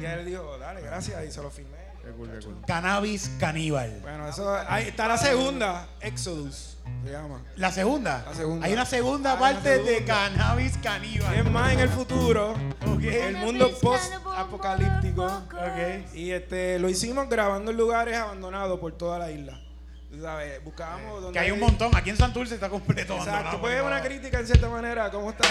[0.01, 1.76] Y él dijo, dale, gracias, y se lo firmé.
[2.07, 2.57] Qué cool, qué cool.
[2.69, 3.99] Cannabis Caníbal.
[4.01, 4.57] Bueno, eso.
[4.69, 7.43] Ahí está la segunda, Exodus, se llama.
[7.57, 8.25] La segunda.
[8.29, 8.67] La segunda.
[8.67, 10.05] Hay una segunda una parte de.
[10.05, 11.35] Cannabis Caníbal.
[11.35, 12.55] Es más en el futuro,
[13.03, 15.25] el mundo post-apocalíptico.
[15.27, 16.15] Ok.
[16.15, 19.61] Y este, lo hicimos grabando en lugares abandonados por toda la isla.
[20.21, 20.63] ¿Sabes?
[20.65, 21.91] Buscábamos donde Que hay un montón.
[21.95, 23.15] Aquí en Santurce está completo.
[23.15, 25.45] Exacto, abandonado, pues por una crítica en cierta manera, ¿cómo está?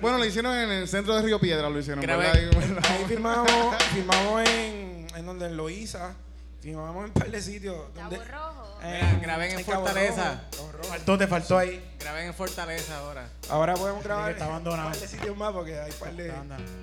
[0.00, 2.04] Bueno, lo hicieron en el centro de Río Piedra, lo hicieron.
[2.04, 2.32] ¿verdad?
[2.32, 6.14] Ahí filmamos, filmamos en, en donde en Loíza,
[6.60, 7.76] filmamos en un par de sitios.
[7.94, 8.78] Cabo Donde, Rojo.
[8.82, 10.30] Mira, graben en Fortaleza.
[10.32, 10.88] Rojo, Cabo Rojo.
[10.88, 11.94] Faltó, te faltó ahí.
[11.98, 13.28] Graben en Fortaleza ahora.
[13.50, 14.88] Ahora podemos grabar está en abandonado.
[14.88, 16.32] un par de sitios más porque hay par de...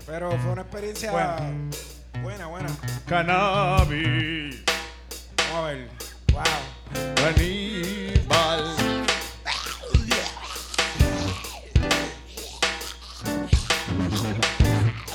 [0.06, 1.72] Pero fue una experiencia Bueno.
[2.22, 2.70] buena, buena.
[3.08, 4.64] Cannabis,
[5.38, 5.90] Vamos a ver.
[6.34, 6.44] Wow.
[7.16, 8.76] caníbal.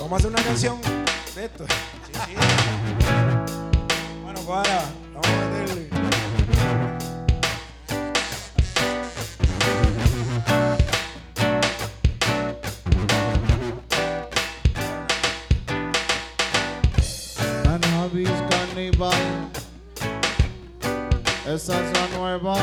[0.00, 0.80] Vamos a hacer una canción
[1.34, 1.64] de esto.
[2.06, 2.79] Sí, sí.
[4.50, 4.82] Bueno, pues ahora,
[5.14, 5.88] vamos a meterle.
[17.62, 19.12] Cannabis caníbal.
[21.46, 22.56] Esa es la nueva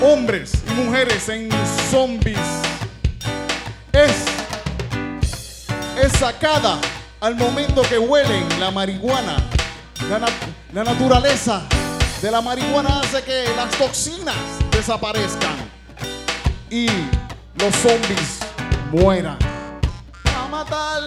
[0.00, 1.48] hombres y mujeres en
[1.90, 2.38] zombies
[3.92, 4.12] es,
[6.04, 6.78] es sacada
[7.20, 9.36] al momento que huelen la marihuana.
[10.08, 10.26] La, na-
[10.72, 11.62] la naturaleza
[12.20, 14.34] de la marihuana hace que las toxinas
[14.70, 15.56] desaparezcan
[16.70, 16.86] y
[17.56, 18.38] los zombies
[18.92, 19.38] mueran.
[20.36, 21.02] A matar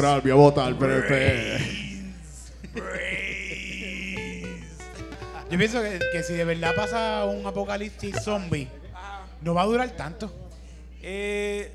[0.00, 1.58] voy a votar PP.
[5.50, 8.68] Yo pienso que, que si de verdad pasa un apocalipsis zombie,
[9.42, 10.32] no va a durar tanto.
[11.02, 11.72] Eh,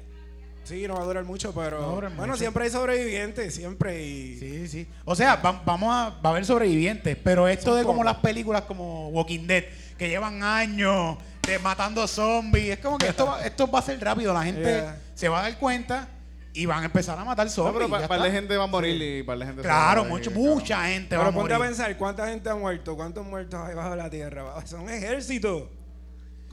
[0.63, 2.39] sí, no va a durar mucho, pero No durar bueno, mucho.
[2.39, 4.87] siempre hay sobrevivientes, siempre y Sí, sí.
[5.03, 8.17] O sea, va- vamos a, va a haber sobrevivientes, pero esto Son de como las
[8.17, 9.65] películas como Walking Dead,
[9.97, 13.99] que llevan años de matando zombies, es como que esto, va- esto va a ser
[14.01, 14.97] rápido, la gente Yeah.
[15.15, 16.07] se va a dar cuenta
[16.55, 17.87] y van a empezar a matar No, zombies.
[17.87, 20.09] pero ya para la gente va a morir y para la gente Claro, va a
[20.09, 21.69] mucho, morir, mucha gente va a Pero ponte a morir.
[21.71, 22.95] pensar, ¿cuánta gente ha muerto?
[22.95, 24.65] ¿Cuántos muertos hay bajo la tierra?
[24.65, 25.63] Son ejércitos.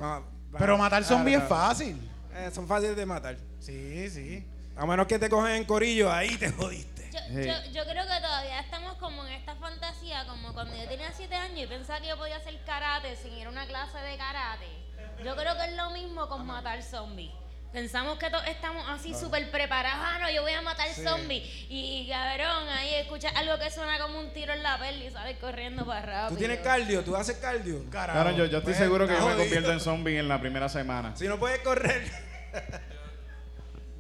[0.00, 0.20] Ah,
[0.58, 1.64] Pero matar zombies es claro.
[1.68, 2.10] fácil.
[2.34, 3.36] Eh, son fáciles de matar.
[3.60, 4.44] Sí, sí.
[4.76, 7.10] A menos que te cogen en corillo, ahí te jodiste.
[7.12, 7.46] Yo, Sí.
[7.46, 11.34] yo, yo creo que todavía estamos como en esta fantasía, como cuando yo tenía 7
[11.34, 14.66] años y pensaba que yo podía hacer karate sin ir a una clase de karate.
[15.22, 17.30] Yo creo que es lo mismo con matar zombies.
[17.72, 19.98] Pensamos que todos estamos así súper preparados.
[20.06, 21.42] Ah, no, yo voy a matar zombies.
[21.70, 25.38] Y cabrón, ahí escuchas algo que suena como un tiro en la peli y sales
[25.38, 26.28] corriendo para rápido.
[26.28, 27.82] Tú tienes cardio, tú haces cardio.
[27.90, 28.20] Carajo.
[28.20, 30.68] Claro, yo, yo estoy Pues, seguro que yo me convierto en zombie en la primera
[30.68, 31.16] semana.
[31.16, 32.10] Si no puedes correr.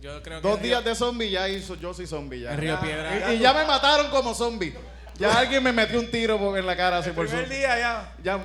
[0.02, 2.52] Yo creo que Dos días de zombie ya hizo, yo soy zombie ya.
[2.52, 3.32] en Río Piedra.
[3.32, 4.74] Y, y ya me mataron como zombie.
[5.14, 7.32] Ya alguien me metió un tiro en la cara así por su.
[7.36, 8.12] Primer día ya.
[8.22, 8.38] Ya.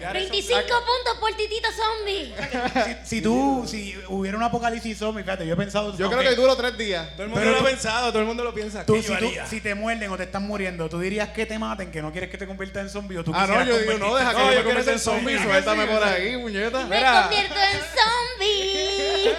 [0.00, 2.34] 25 puntos por titito zombie.
[3.04, 5.96] Si, si tú, si hubiera un apocalipsis zombie, fíjate, yo he pensado.
[5.96, 7.10] Yo creo que duro tres días.
[7.12, 8.84] Todo el mundo Pero lo tú- ha pensado, todo el mundo lo piensa.
[8.84, 9.46] Tú, ¿Qué si, yo tú- haría?
[9.46, 12.28] si te muerden o te están muriendo, tú dirías que te maten, que no quieres
[12.30, 14.30] que te conviertas en zombie o tú Ah, no, quisieras yo digo, no, convertirte deja
[14.30, 15.50] que No, yo yo me quiero convierta en ser zombie, zombie.
[15.52, 16.08] suéltame Sí, por sí.
[16.08, 16.78] ahí, muñeca.
[16.86, 17.22] Me Mira.
[17.22, 19.34] convierto en zombie.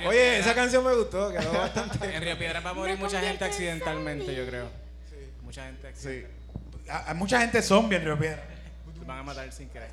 [0.00, 2.16] Río Oye, esa canción me gustó, quedó bastante.
[2.16, 4.70] En Río Piedra va a morir Me mucha gente convierto en accidentalmente, yo creo.
[5.42, 6.30] Mucha gente accidentalmente.
[6.86, 6.90] Sí.
[6.90, 8.42] Hay hay mucha gente zombie en Río Piedra.
[9.10, 9.90] Van a matar sin querer.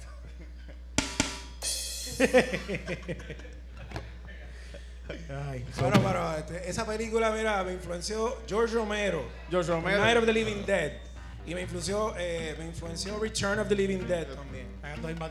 [5.49, 9.25] Ay, Bueno, pero este, esa película, mira, me influenció George Romero.
[9.49, 10.03] George Romero.
[10.03, 10.91] Night of the Living Dead.
[11.47, 14.67] Y me influenció, eh, me influenció Return of the Living Dead también.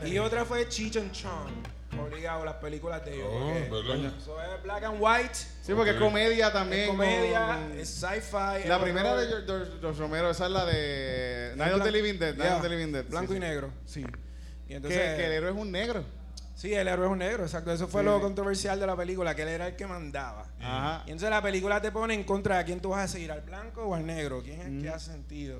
[0.05, 1.76] Y otra fue Cheech and Chong.
[1.99, 3.27] Obligado, las películas de ellos.
[3.31, 6.83] Oh, es black and white, Sí, porque es comedia también.
[6.83, 8.67] es comedia, con- es sci-fi.
[8.67, 9.21] La primera horror.
[9.21, 12.35] de George, George- George Romero, esa es la de Night of Blanco- the Living Dead.
[12.35, 13.05] Night Yeah, of the Living Dead.
[13.05, 13.47] Blanco sí, y sí.
[13.47, 14.05] negro, sí.
[14.69, 16.03] Y entonces, que el héroe es un negro.
[16.55, 17.71] sí, el héroe es un negro, exacto.
[17.71, 20.47] Eso fue Sí, lo controversial de la película, que él era el que mandaba.
[20.59, 21.03] Ajá.
[21.05, 23.41] Y entonces la película te pone en contra de quién tú vas a seguir, al
[23.41, 24.41] blanco o al negro.
[24.43, 25.59] ¿Quién es el que hace sentido?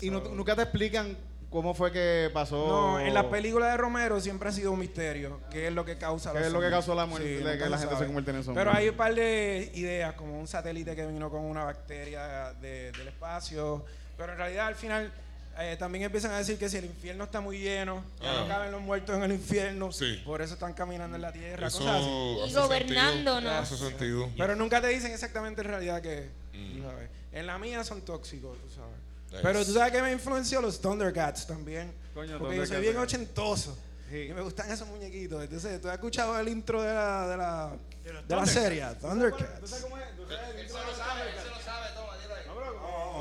[0.00, 1.16] Y no- nunca te explican
[1.50, 2.66] cómo fue que pasó.
[2.68, 5.40] No, en la película de Romero siempre ha sido un misterio.
[5.50, 7.78] ¿Qué es lo que causa ¿Qué es lo que causó la muerte de que la
[7.78, 8.60] gente se convierte en zombie?
[8.60, 12.92] Pero hay un par de ideas, como un satélite que vino con una bacteria de-
[12.92, 13.84] del espacio.
[14.16, 15.12] Pero en realidad al final
[15.60, 18.70] eh, también empiezan a decir que si el infierno está muy lleno, ya no caben
[18.70, 19.90] los muertos en el infierno.
[19.90, 20.22] Sí.
[20.24, 22.08] Por eso están caminando en la tierra, Eso cosas así.
[22.48, 23.68] Y gobernándonos.
[23.68, 24.28] sentido, Hace sentido.
[24.36, 27.10] Pero nunca te dicen exactamente en realidad que, tú sabes.
[27.32, 28.94] En la mía son tóxicos, tú sabes.
[29.30, 29.42] Nice.
[29.42, 31.92] Pero tú sabes que me influenció los Thundercats también.
[32.14, 33.76] Coño, porque yo soy bien ochentoso.
[34.10, 34.28] Sí.
[34.30, 35.42] Y me gustan esos muñequitos.
[35.42, 38.50] Entonces, ¿tú has escuchado el intro de la, de la, de la Thundercats.
[38.50, 38.86] serie?
[39.00, 39.84] Thundercats.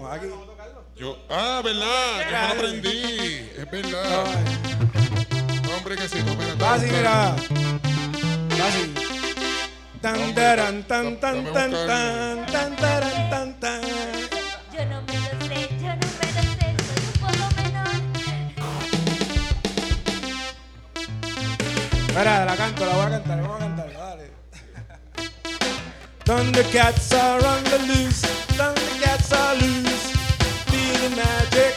[0.02, 0.28] No, aquí.
[0.96, 3.50] Yo, ah, verdad, yo no aprendí.
[3.56, 4.26] Es verdad.
[5.76, 6.18] Hombre, que sí,
[6.66, 7.36] así, mira.
[8.66, 8.94] Así.
[10.02, 13.82] Tan, taran, tan, tan, tan, tan, tan, tan, tan.
[14.74, 15.17] Yo no me
[22.56, 24.32] canto, la voy a cantar, a cantar, dale.
[26.26, 28.24] Thundercats are on the loose,
[28.58, 30.12] Thundercats are loose.
[30.66, 31.77] Feel the magic,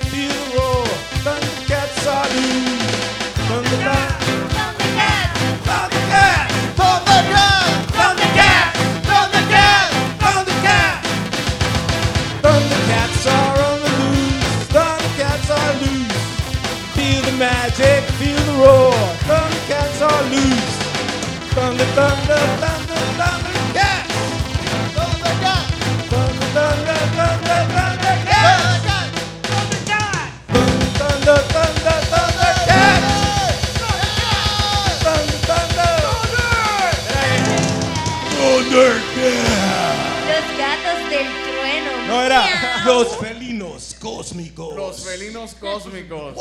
[42.84, 44.74] los felinos cósmicos.
[44.76, 46.34] Los felinos cósmicos.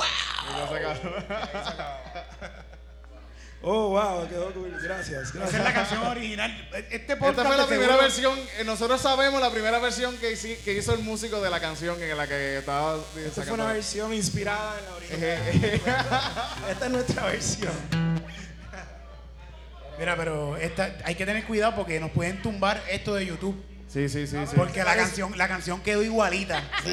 [3.62, 4.72] Oh, wow, quedó cool.
[4.82, 5.64] Gracias, Esa es gracias.
[5.66, 6.70] la canción original.
[6.90, 10.32] Este podcast Esta fue la primera seguro- versión, eh, nosotros sabemos la primera versión que,
[10.34, 13.54] hici- que hizo el músico de la canción en la que estaba eh, Esta fue
[13.56, 15.40] una versión inspirada en la original.
[15.52, 15.82] Eh,
[16.72, 17.74] Esta es nuestra versión.
[20.00, 23.62] Mira, pero esta, hay que tener cuidado porque nos pueden tumbar esto de YouTube.
[23.90, 24.56] Sí, sí, sí, sí.
[24.56, 26.62] Porque la canción, la canción quedó igualita.
[26.86, 26.90] Y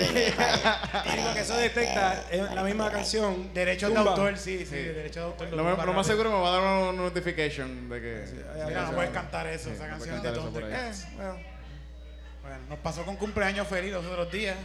[1.26, 3.53] lo que eso detecta es la misma canción.
[3.53, 5.53] Derechos de autor, sí, sí, derechos de autor.
[5.53, 8.24] Lo, me- lo más seguro me va a dar una notification de que.
[8.66, 10.32] Mira, no puedes cantar eso, esa no canción de.
[10.32, 11.03] Thundercats.
[11.05, 11.36] Eh, bueno.
[12.42, 14.57] Bueno, nos pasó con cumpleaños feliz los otros días.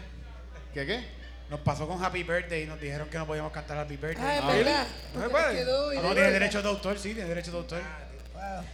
[0.73, 1.03] ¿Qué qué?
[1.49, 4.23] Nos pasó con Happy Birthday y nos dijeron que no podíamos cantar Happy Birthday.
[4.25, 4.88] Ah, es Ah, verdad.
[5.15, 5.65] No se puede.
[5.65, 7.82] No, no, tiene derechos de autor, sí, tiene derechos de autor.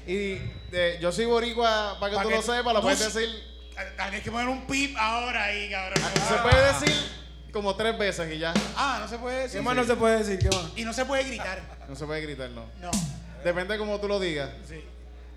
[0.06, 0.38] Y
[0.72, 3.30] eh, yo soy boricua, para que Pa' tú que lo sepas, lo tú puedes decir.
[3.78, 6.04] Ah, Tienes que poner un pip ahora ahí, cabrón.
[6.28, 7.12] Se puede decir
[7.52, 8.54] como tres veces y ya.
[8.76, 9.60] Ah, no se puede decir.
[9.60, 10.40] ¿Qué más no se puede decir?
[10.40, 10.72] ¿Qué más?
[10.76, 11.62] Y no se puede gritar.
[11.88, 12.66] No se puede gritar, no.
[12.82, 12.92] No.
[13.44, 14.50] Depende de cómo tú lo digas.
[14.68, 14.84] Sí.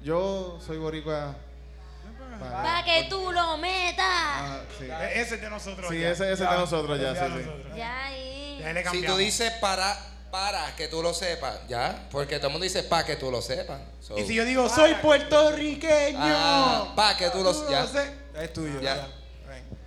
[0.03, 1.35] Yo soy boricua.
[2.39, 4.05] pa- Pa' que tú lo metas.
[4.07, 4.85] Ah, sí.
[4.85, 5.91] E- Ese es de nosotros.
[5.91, 6.11] Sí, ya.
[6.13, 7.47] ese- ese es de nosotros ya, sí, de sí.
[7.47, 7.77] nosotros.
[7.77, 8.59] Ya ahí.
[8.61, 9.17] Ya le Si cambiamos.
[9.19, 9.99] tú dices para,
[10.31, 12.07] para que tú lo sepas, ¿ya?
[12.11, 13.81] Porque todo el mundo dice para que tú lo sepas.
[14.01, 16.19] So, Y si yo digo, soy puertorriqueño.
[16.21, 17.81] ah, para que tú lo, Tú ya.
[17.83, 18.13] lo sé.
[18.37, 18.81] Es tuyo.
[18.81, 19.09] Ya.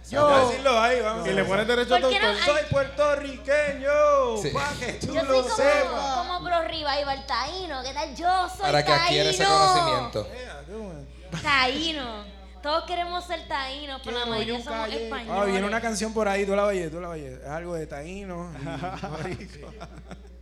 [0.10, 1.28] Yo- a decirlo ahí, vamos.
[1.28, 2.36] Y le pones derecho a ¿Por qué no?
[2.46, 4.38] Soy puertorriqueño.
[4.42, 4.50] Sí.
[4.50, 6.16] Pa' que tú Yo soy lo como, sepas.
[6.28, 7.82] como Pro Revival Taíno.
[7.84, 8.16] ¿Qué tal?
[8.16, 9.58] Yo soy Para que adquiera ese taíno.
[9.58, 10.28] conocimiento.
[10.34, 11.42] Yeah.
[11.42, 12.26] Taíno.
[12.62, 15.00] Todos queremos ser taínos, pero la mayoría somos yeah.
[15.00, 15.42] españoles.
[15.42, 17.40] Ah, viene una canción por ahí, tú la oyes, tú la oyes.
[17.42, 18.54] Es algo de taíno.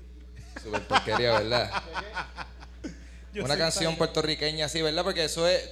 [0.63, 1.71] Super porquería, ¿verdad?
[3.33, 5.03] Yo Una canción puertorriqueña así, ¿verdad?
[5.03, 5.69] Porque eso es.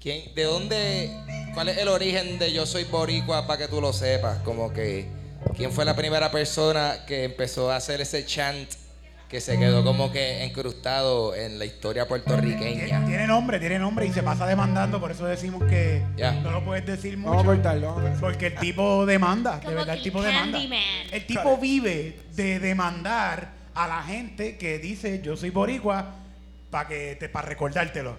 [0.00, 1.10] ¿quién, ¿De dónde?
[1.54, 4.38] ¿Cuál es el origen de Yo soy Boricua para que tú lo sepas?
[4.38, 5.06] Como que.
[5.56, 8.70] ¿Quién fue la primera persona que empezó a hacer ese chant
[9.28, 13.04] que se quedó como que encrustado en la historia puertorriqueña?
[13.04, 16.32] tiene nombre, tiene nombre y se pasa demandando, por eso decimos que Ya.
[16.32, 17.30] no lo puedes decir mucho.
[17.30, 18.26] Vamos a cortarlo, vamos a cortarlo.
[18.26, 20.52] Porque el tipo demanda, de Como verdad que el tipo demanda.
[20.58, 20.82] Candyman.
[21.12, 26.14] El tipo vive de demandar a la gente que dice yo soy boricua
[26.70, 28.16] para que te para recordártelo.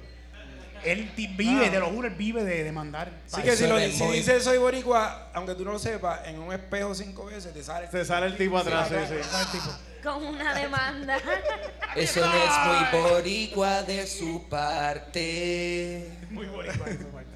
[0.83, 3.09] Él vive, te lo juro, él vive de demandar.
[3.31, 6.53] Así que si, lo, si dices soy boricua, aunque tú no lo sepas, en un
[6.53, 7.89] espejo cinco veces te sale.
[7.89, 9.59] Se sale el tipo atrás, sí, sí.
[10.03, 11.17] Con una demanda.
[11.95, 12.51] Eso no es
[12.93, 16.07] muy boricua de su parte.
[16.29, 17.29] Muy boricua eso, Marco.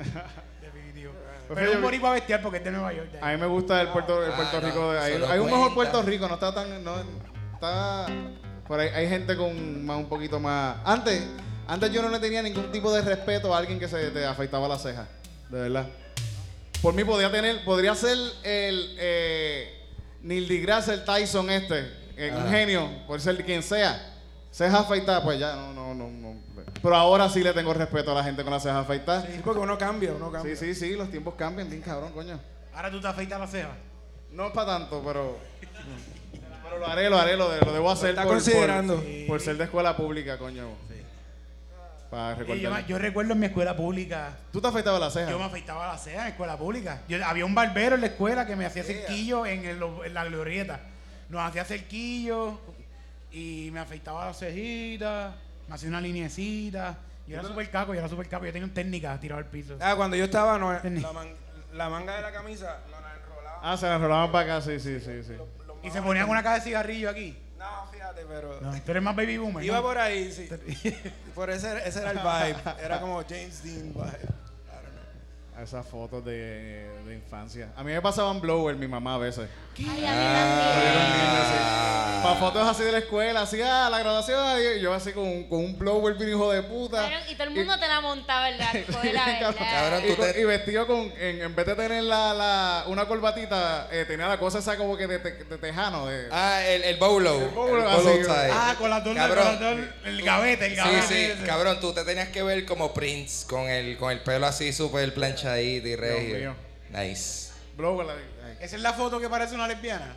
[0.61, 1.11] Definitivo.
[1.49, 3.11] Pues Pero es un boricua bestial porque es de Nueva York.
[3.11, 3.19] de.
[3.21, 4.91] A mí me gusta el Puerto, el Ah, Puerto no, Rico.
[4.91, 5.73] de- hay, no hay un mejor.
[5.73, 6.83] Puerto Rico, no está tan.
[6.83, 6.97] No,
[7.59, 8.05] está.
[8.67, 10.77] Por ahí hay gente con más un poquito más.
[10.85, 11.23] Antes,
[11.67, 14.67] antes yo no le tenía ningún tipo de respeto a alguien que se te afeitaba
[14.67, 15.07] la ceja.
[15.49, 15.87] De verdad.
[16.81, 19.85] Por mí podía tener, podría ser el eh,
[20.21, 24.15] Neil deGrasse, el Tyson este, eh, un genio, por ser quien sea.
[24.51, 26.35] Cejas afeitadas, pues ya, no, no, no, no.
[26.81, 29.25] Pero ahora sí le tengo respeto a la gente con las cejas afeitadas.
[29.25, 30.55] Sí, porque uno cambia, uno Sí, cambia.
[30.55, 32.39] sí, sí, los tiempos cambian, bien cabrón, coño.
[32.73, 33.71] Ahora tú te afeitas la ceja.
[34.31, 35.37] No es para tanto, pero.
[36.69, 38.95] Pero lo haré, lo haré, lo, de- lo debo hacer está por, considerando.
[38.97, 40.69] por, por ser de escuela pública, coño.
[42.09, 45.29] Para Y yo, recuerdo en mi escuela pública, ¿Tú te afeitabas la ceja?
[45.29, 47.01] yo me afeitaba la ceja en escuela pública.
[47.07, 50.25] Yo, había un barbero en la escuela que me hacía cerquillo en, el- en la
[50.25, 50.79] glorieta.
[51.29, 52.59] Nos hacía cerquillo
[53.31, 55.35] y me afeitaba las cejitas,
[55.67, 56.97] me hacía una linecita.
[57.27, 58.43] Yo era súper caco, yo era súper caco.
[58.45, 59.77] Yo tenía un técnica tirado al piso.
[59.79, 61.29] Ah, cuando yo estaba, no, la, man-
[61.73, 63.59] la manga de la camisa no la enrolaba.
[63.61, 65.21] Ah, se la enrolaban para acá, sí, sí, sí.
[65.21, 65.33] sí.
[65.83, 67.37] Y se ponían una caja de cigarrillo aquí.
[67.57, 68.59] No, fíjate, pero.
[68.61, 69.63] No, tú eres más baby boomer.
[69.63, 69.83] Iba ¿no?
[69.83, 70.49] por ahí, sí.
[71.35, 72.61] por ese, ese era el vibe.
[72.81, 74.38] Era como James Dean vibe.
[75.59, 77.67] A esas fotos de, de infancia.
[77.75, 79.49] A mí me pasaban blower mi mamá a veces.
[79.77, 82.23] Ay, a mí también.
[82.23, 84.37] Para fotos así de la escuela, así, ah, la graduación,
[84.77, 87.09] y yo así con, con un blower bien hijo de puta.
[87.29, 89.55] Y todo el mundo te la montaba en la escuela, ¿verdad?
[89.57, 93.87] Cabrón, Y, te- y vestido con, en, en vez de tener la, la, una corbatita,
[93.91, 96.07] eh, tenía la cosa esa como que de, de- de tejano.
[96.07, 97.35] De, Ah, el, el bolo.
[97.35, 98.21] El bolo, bolo así.
[98.21, 98.51] tie.
[98.51, 99.61] Ah, con las dos, con las
[100.05, 101.07] el gavete, el Sí, gavete.
[101.07, 101.45] sí, ese.
[101.45, 105.13] cabrón, tú te tenías que ver como Prince con el, con el pelo así súper
[105.13, 106.37] planchadito y regio.
[106.37, 106.55] mío.
[106.91, 107.51] Nice.
[107.77, 108.05] blower.
[108.07, 108.15] la-.
[108.63, 110.13] Esa es la foto que parece una lesbiana.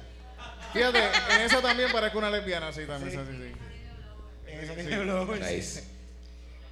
[0.72, 0.98] Fíjate,
[1.34, 3.52] en eso también parezco una lesbiana, sí, también, sí, sí.
[3.52, 4.50] sí.
[4.52, 5.54] En esa tiene blower, sí.
[5.54, 5.84] Nice.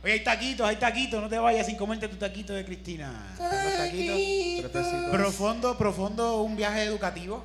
[0.02, 1.20] Oye, hay taquitos, hay taquitos.
[1.20, 3.12] No te vayas sin comerte tu taquito de Cristina.
[3.38, 4.72] Los taquitos.
[4.72, 4.86] Tres.
[5.10, 7.44] Profundo, profundo, un viaje educativo.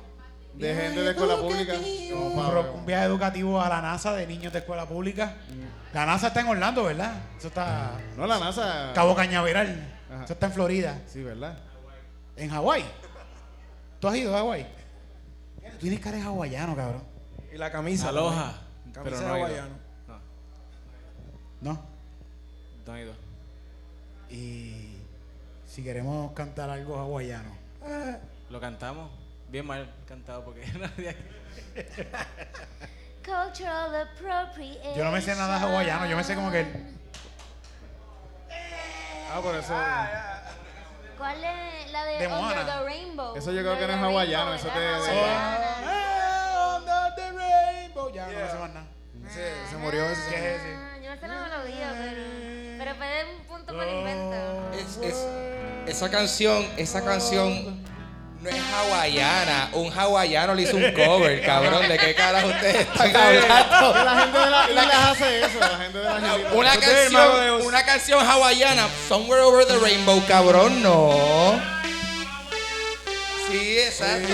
[0.54, 1.74] De gente de escuela pública.
[1.74, 2.62] Un, Pablo.
[2.62, 5.34] pro- un viaje educativo a la NASA de niños de escuela pública.
[5.92, 7.12] La NASA está en Orlando, ¿verdad?
[7.38, 7.92] Eso está.
[8.16, 8.92] No, la NASA.
[8.94, 9.95] Cabo Cañaveral.
[10.16, 10.24] Ajá.
[10.24, 11.02] Eso está en Florida.
[11.06, 11.58] Sí, ¿verdad?
[12.36, 12.84] En Hawái.
[14.00, 14.66] ¿Tú has ido a Hawái?
[15.72, 17.02] Tú tienes cara de hawaiano, cabrón.
[17.52, 18.08] Y la camisa.
[18.08, 18.62] Aloha.
[18.92, 19.04] también.
[19.04, 19.74] Pero Camisa no hawaiano.
[21.60, 21.82] ¿No?
[22.86, 23.12] No he ido.
[24.30, 24.96] Y
[25.66, 27.50] si queremos cantar algo hawaiano.
[28.50, 29.10] Lo cantamos.
[29.50, 31.22] Bien mal cantado porque nadie aquí.
[33.24, 34.94] Cultural appropriation.
[34.96, 36.66] Yo no me sé nada hawaiano, yo me sé como que.
[39.32, 39.74] Ah, por eso.
[41.18, 43.36] ¿Cuál es la de, De Under the Rainbow?
[43.36, 44.80] Eso yo creo que no es hawaiano, eso ¿verdad?
[45.04, 45.66] te- de- Hawaiana.
[45.82, 48.12] Eh, under the rainbow.
[48.12, 48.86] Ya, no sé más nada.
[49.70, 50.20] Se, murió ese.
[50.30, 50.74] ¿Qué es ese?
[50.76, 52.22] Ah, Yo me sé la melodía, pero,
[52.78, 54.72] pero fue de un punto por invento.
[54.74, 55.26] Es, es-
[55.86, 57.85] esa canción, esa canción
[58.40, 59.68] no es hawaiana.
[59.72, 61.88] Un hawaiano le hizo un cover, cabrón.
[61.88, 64.04] ¿De qué carajo ustedes están Que hablando?
[64.04, 66.40] la gente de las islas hace eso, la gente de las islas.
[66.52, 71.60] Una Usted de canción, una canción hawaiana, Somewhere Over the Rainbow, cabrón, no.
[73.50, 74.28] Sí, exacto.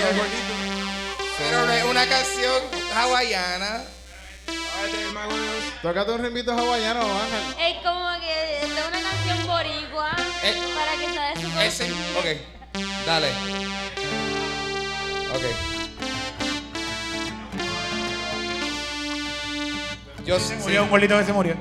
[1.37, 2.61] Pero no es una canción
[2.95, 3.83] hawaiana.
[5.81, 7.65] Tócate un rimbito hawaiano, Ángel.
[7.67, 10.11] Es como que es una canción boricua
[10.43, 13.29] Eh, para que sea de su Ese, ok, dale.
[15.33, 15.41] Ok.
[20.25, 20.53] Yo sí.
[20.61, 21.55] Murió un gordito que se murió.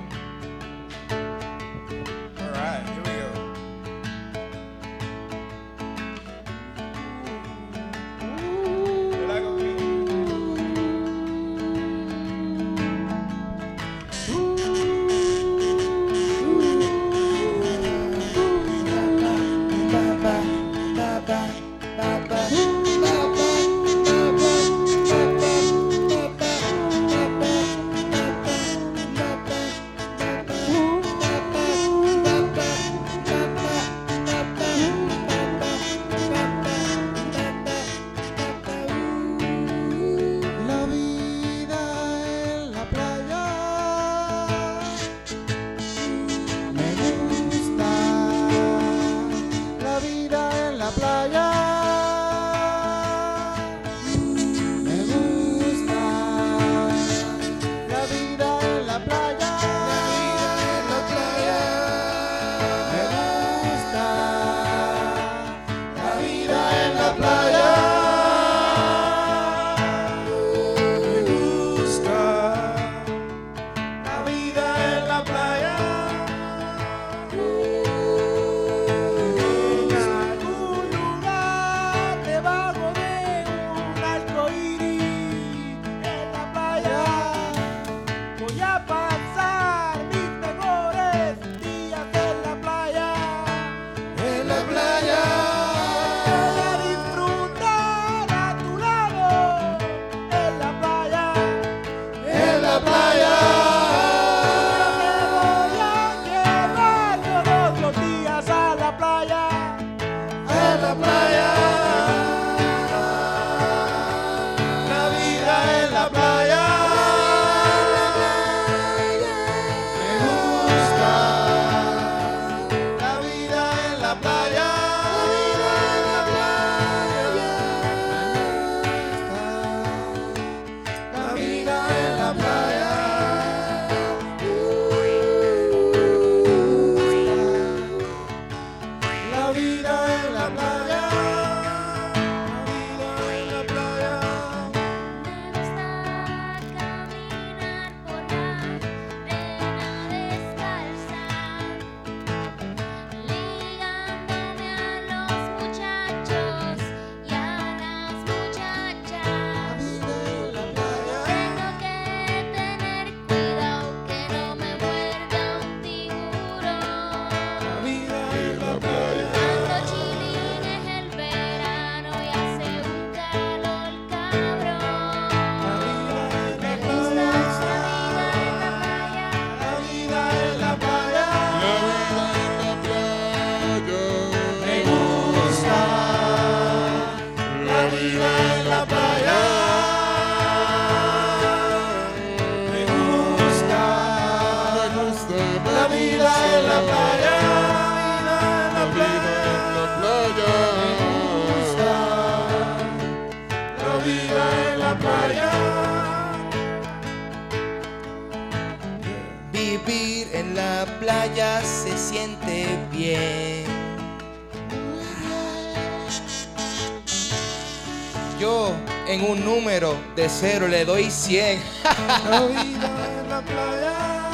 [218.43, 218.73] Yo
[219.07, 221.63] en un número de cero le doy 100.
[222.29, 222.91] La vida
[223.21, 224.31] en la playa.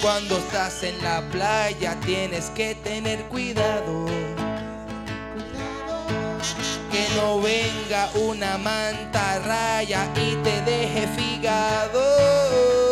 [0.00, 4.06] Cuando estás en la playa tienes que tener cuidado.
[6.92, 12.87] Que no venga una manta raya y te deje figado.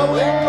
[0.00, 0.39] Yahweh.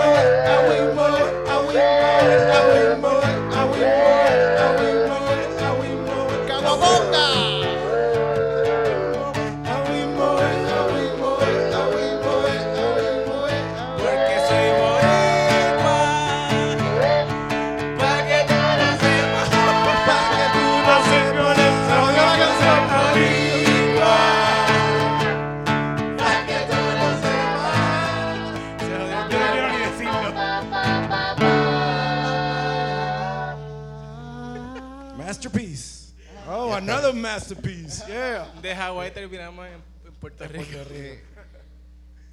[38.71, 39.73] De Hawái terminamos en,
[40.07, 40.63] en Puerto Rico.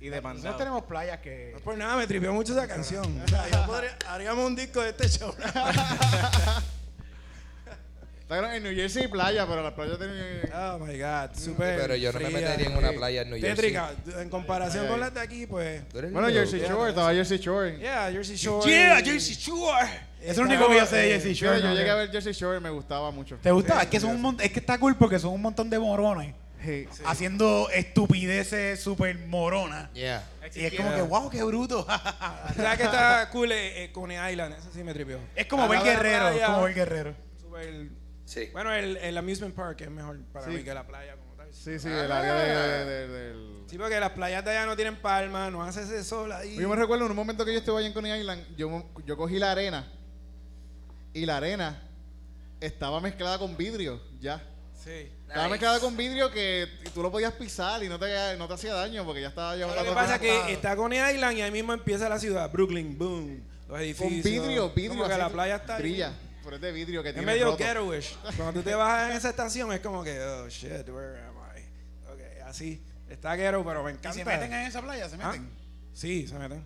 [0.01, 0.57] Y de Mandado.
[0.57, 1.51] tenemos playas que.
[1.55, 3.21] No por nada, me tripió mucho esa canción.
[3.21, 5.35] O sea, yo podría- haríamos un disco de este show.
[8.31, 10.43] En New Jersey hay playa, pero la playa tiene.
[10.55, 11.77] Oh my God, super.
[11.81, 13.57] Pero yo no me metería en una playa en New Jersey.
[13.73, 13.91] Tétrica.
[14.21, 15.83] En comparación con las de aquí, pues.
[15.93, 16.29] Bueno.
[16.29, 17.79] Jersey Shore, estaba Jersey Shore.
[17.79, 18.71] Yeah, Jersey Shore.
[18.71, 20.08] Yeah, Jersey Shore.
[20.23, 21.61] Es lo único que yo sé de Jersey Shore.
[21.61, 21.75] yo ¿no?
[21.75, 23.37] llegué a ver Jersey Shore y me gustaba mucho.
[23.43, 23.83] ¿Te gusta?
[23.83, 26.35] es que son un mon- es que está cool porque son un montón de morones
[26.65, 26.87] Sí.
[27.07, 29.93] haciendo estupideces súper moronas.
[29.93, 30.25] Yeah.
[30.55, 31.87] Y es como que, wow, qué bruto.
[32.57, 33.53] ¿Sabes que está cool?
[33.53, 35.21] Eh, eh, Coney Island, eso sí me tripió.
[35.37, 37.15] es como ver guerrero, es como ver guerrero.
[37.41, 37.89] super-
[38.25, 38.51] Sí.
[38.53, 40.51] Bueno, el, el amusement park es mejor para Sí.
[40.53, 41.49] mí que la playa como tal.
[41.55, 43.63] Sí, sí, el área de, de- de- del.
[43.71, 46.57] Sí, porque las playas de allá no tienen palma, no hace ese sol ahí.
[46.57, 49.17] Yo me recuerdo en un momento que yo estuve allá en Coney Island, yo, yo
[49.17, 49.91] cogí la arena
[51.15, 51.83] y la arena
[52.61, 54.43] estaba mezclada con vidrio, ya.
[54.83, 55.11] Sí.
[55.23, 55.51] Estaba Nice.
[55.51, 59.05] mezclada con vidrio que tú lo podías pisar y no te, no te hacía daño
[59.05, 61.73] porque ya estaba Lo llevando que pasa es que está Coney Island y ahí mismo
[61.73, 64.23] empieza la ciudad, Brooklyn, boom, los edificios.
[64.23, 64.91] con vidrio, vidrio.
[64.91, 65.83] Como que así la playa está ahí.
[65.83, 66.13] brilla,
[66.45, 68.17] pero es de vidrio que Es tiene medio ghettoish.
[68.37, 72.11] Cuando tú te bajas en esa estación es como que, oh shit, where am I?
[72.13, 72.83] Ok, así.
[73.09, 74.13] Está ghetto, pero me ¿Y encanta.
[74.13, 75.09] se meten en esa playa?
[75.09, 75.29] ¿Se ¿Ah?
[75.29, 75.51] meten?
[75.93, 76.65] Sí, se meten.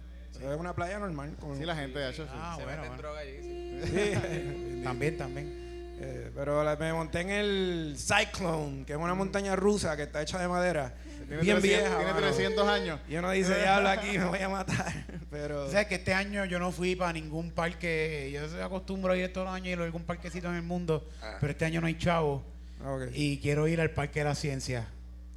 [0.50, 1.34] Es una playa normal.
[1.40, 1.56] Con...
[1.58, 2.24] Sí, la gente de hecho.
[2.24, 2.30] sí.
[2.34, 3.02] Ah, Se bueno, meten bueno.
[3.02, 3.80] droga allí, sí.
[3.86, 4.80] Sí.
[4.84, 5.62] También, también.
[6.04, 10.20] Eh, pero la- me monté en el Cyclone, que es una montaña rusa que está
[10.22, 10.94] hecha de madera.
[11.28, 11.96] Tiene, bien 300, vieja.
[11.98, 12.26] tiene mano.
[12.26, 13.00] 300 años.
[13.08, 14.92] Y uno dice, diablo, aquí me voy a matar.
[15.30, 15.66] Pero.
[15.66, 18.30] O sea, que este año yo no fui para ningún parque.
[18.34, 20.62] Yo se acostumbro a ir todos los años y ir a algún parquecito en el
[20.62, 21.08] mundo.
[21.22, 21.36] Ah.
[21.40, 22.42] Pero este año no hay chavo.
[22.84, 22.98] Ah.
[23.14, 24.88] Y quiero ir al Parque de la Ciencia.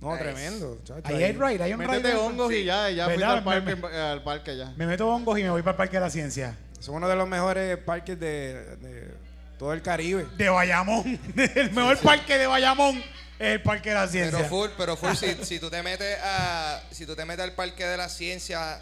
[0.05, 0.23] No, Nice.
[0.23, 0.77] tremendo.
[0.83, 1.87] chacho, Ahí hay ride, hay un ride.
[1.89, 2.63] Métete de- hongos y Sí.
[2.65, 3.31] ya, y ya ¿Verdad?
[3.37, 4.73] al parque, Me, al parque ya.
[4.77, 6.57] me meto hongos y me voy para el Parque de la Ciencia.
[6.79, 9.11] Es uno de los mejores parques de, de
[9.57, 10.25] todo el Caribe.
[10.37, 11.19] De Bayamón.
[11.55, 12.97] el mejor parque de Bayamón
[13.39, 14.37] es el Parque de la Ciencia.
[14.37, 17.53] Pero full, pero full, si, si tú te metes a, si tú te metes al
[17.53, 18.79] parque de la ciencia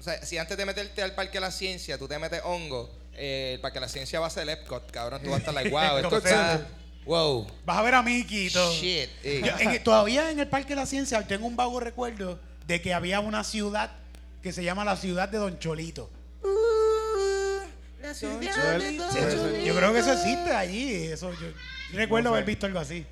[0.00, 3.52] sea, si antes de meterte al Parque de la Ciencia, tú te metes hongo, eh,
[3.54, 5.22] el Parque de la Ciencia va a ser Epcot, cabrón.
[5.22, 6.66] Tú vas a estar like, wow, esto está...
[7.06, 7.46] Wow.
[7.66, 8.72] Vas a ver a Mickey y todo.
[8.72, 9.10] Shit.
[9.22, 9.42] eh.
[9.44, 12.94] Yo, en- todavía en el Parque de la Ciencia tengo un vago recuerdo de que
[12.94, 13.90] había una ciudad
[14.42, 16.10] que se llama la ciudad de Don Cholito.
[19.64, 20.94] Yo creo que eso existe allí.
[21.06, 21.48] Eso, yo
[21.92, 23.06] recuerdo haber visto algo así.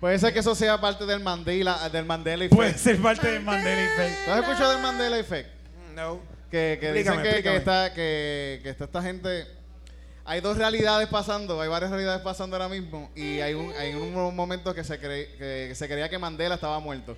[0.00, 2.84] Puede ser que eso sea parte del Mandela, del Mandela Puede Effect.
[2.84, 4.24] ser parte del Mandela Effect.
[4.24, 5.48] ¿Tú has escuchado del Mandela Effect?
[5.94, 6.20] No.
[6.50, 9.46] Que, que dicen que, que está, que, que está esta gente.
[10.30, 13.10] Hay dos realidades pasando, hay varias realidades pasando ahora mismo.
[13.16, 16.78] Y hay, un, hay unos momentos que se, cre- que se creía que Mandela estaba
[16.80, 17.16] muerto.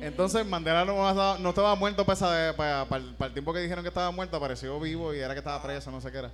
[0.00, 3.52] Entonces Mandela no estaba, no estaba muerto para, esa- para- para el- para el tiempo
[3.52, 6.18] que dijeron que estaba muerto, apareció vivo y era que estaba preso, no sé qué
[6.18, 6.30] era.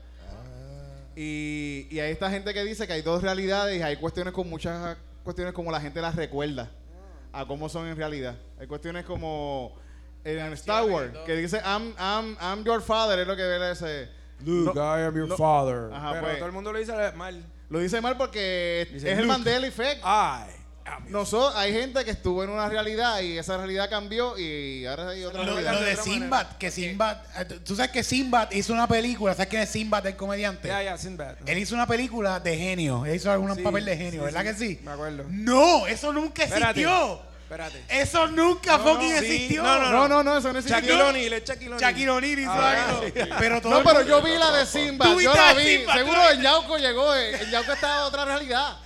[1.15, 4.49] Y, y hay esta gente que dice que hay dos realidades y hay cuestiones con
[4.49, 6.71] muchas cuestiones como la gente las recuerda
[7.33, 8.37] a cómo son en realidad.
[8.61, 9.75] Hay cuestiones como
[10.25, 14.09] en Star Wars que dice I'm, I'm, I'm your father, es lo que ve ese.
[14.45, 15.37] Luke, No, I am your no.
[15.37, 15.91] father.
[15.93, 16.37] Ajá, Pero pues.
[16.39, 17.45] todo el mundo lo dice mal.
[17.71, 19.27] Lo dice mal porque Dice es el.
[19.27, 20.03] Mandela Effect.
[20.05, 20.63] I
[21.09, 25.25] Nosotros, hay gente que estuvo en una realidad y esa realidad cambió y ahora hay
[25.25, 25.75] otra Lo, realidad.
[25.75, 29.63] lo de Sinbad, que Sinbad, eh, tú sabes que Sinbad hizo una película, ¿sabes quién
[29.63, 30.69] es Sinbad el comediante?
[30.69, 31.37] Ya, ya, Sinbad.
[31.47, 34.41] Él hizo una película de genio, él hizo algún Sí, papel de genio, sí, ¿verdad
[34.43, 34.81] sí, que sí?
[34.85, 35.25] me acuerdo.
[35.31, 36.69] No, eso nunca existió.
[36.69, 37.32] Espérate.
[37.89, 39.63] Eso nunca No, fucking no, sí, existió.
[39.63, 40.81] no, no, No, no, no, eso no existió.
[40.81, 41.81] Shaquille O'Neal, es Shaquille O'Neal.
[41.81, 43.03] Shaquille O'Neal hizo Ah, algo.
[43.05, 43.13] sí.
[43.39, 45.05] Pero todo No, pero yo vi la de Simba.
[45.07, 45.65] ¿Tú Yo la vi.
[45.79, 45.95] Simba?
[45.95, 47.15] Seguro ¿Tú el Yauco llegó.
[47.15, 48.77] eh, El Yauco estaba en otra realidad.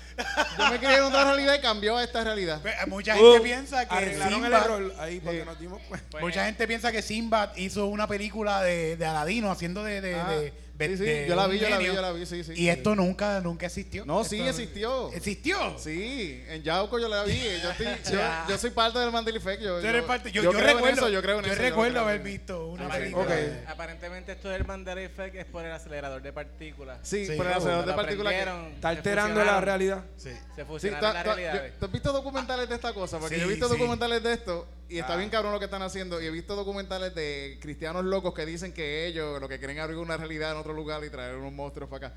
[0.58, 2.60] Yo me quería en otra realidad y cambió a esta realidad.
[2.62, 6.18] Pues, Mucha gente Uh, piensa que Arreglaron el error ahí porque nos dimos cuenta.
[6.20, 10.28] Mucha gente piensa que Sinbad hizo una película de, de Aladino haciendo de, de, Ah,
[10.30, 12.52] de- sí, sí, de yo la vi, yo la vi, yo la vi, sí, sí.
[12.54, 14.04] Y esto nunca, nunca existió.
[14.04, 15.12] No, sí existió.
[15.12, 15.78] ¿Existió?
[15.78, 17.38] Sí, en Yauco yo la vi.
[17.62, 18.18] Yo, estoy- yo,
[18.48, 19.62] yo soy parte del Mandela Effect.
[19.62, 21.54] Yo, eres yo- parte- yo, yo yo recuerdo, eso, yo creo en eso.
[21.62, 23.72] recuerdo haber visto una Aparentemente- película.
[23.72, 26.98] Aparentemente esto del Mandela Effect es por el acelerador de partículas.
[27.02, 28.34] Sí, Sí, por el acelerador de partículas.
[28.74, 30.04] Está alterando la realidad.
[30.16, 30.30] Sí.
[30.54, 31.72] Se fusionaron realidades.
[31.72, 33.18] yo- ¿Tú has visto documentales de esta cosa?
[33.18, 35.82] Porque Sí, yo he visto documentales de esto y está bien cabrón lo que están
[35.82, 36.20] haciendo.
[36.22, 39.82] Y he visto documentales de cristianos locos que dicen que ellos lo que quieren es
[39.82, 42.16] abrir una realidad en otro lugar y traer unos monstruos para acá.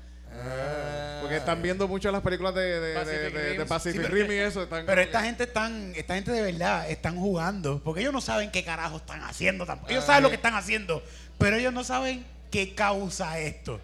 [1.20, 3.66] Porque están viendo mucho las películas de, de, Pacific de- de- de Rim.
[3.68, 4.62] Pacific Sí, pero- Rim y eso.
[4.62, 8.50] Están Pero esta gente están, esta gente de verdad están jugando, porque ellos no saben
[8.52, 9.90] qué carajo están haciendo tampoco.
[9.90, 11.02] Ellos saben lo que están haciendo,
[11.38, 13.80] pero ellos no saben qué causa esto.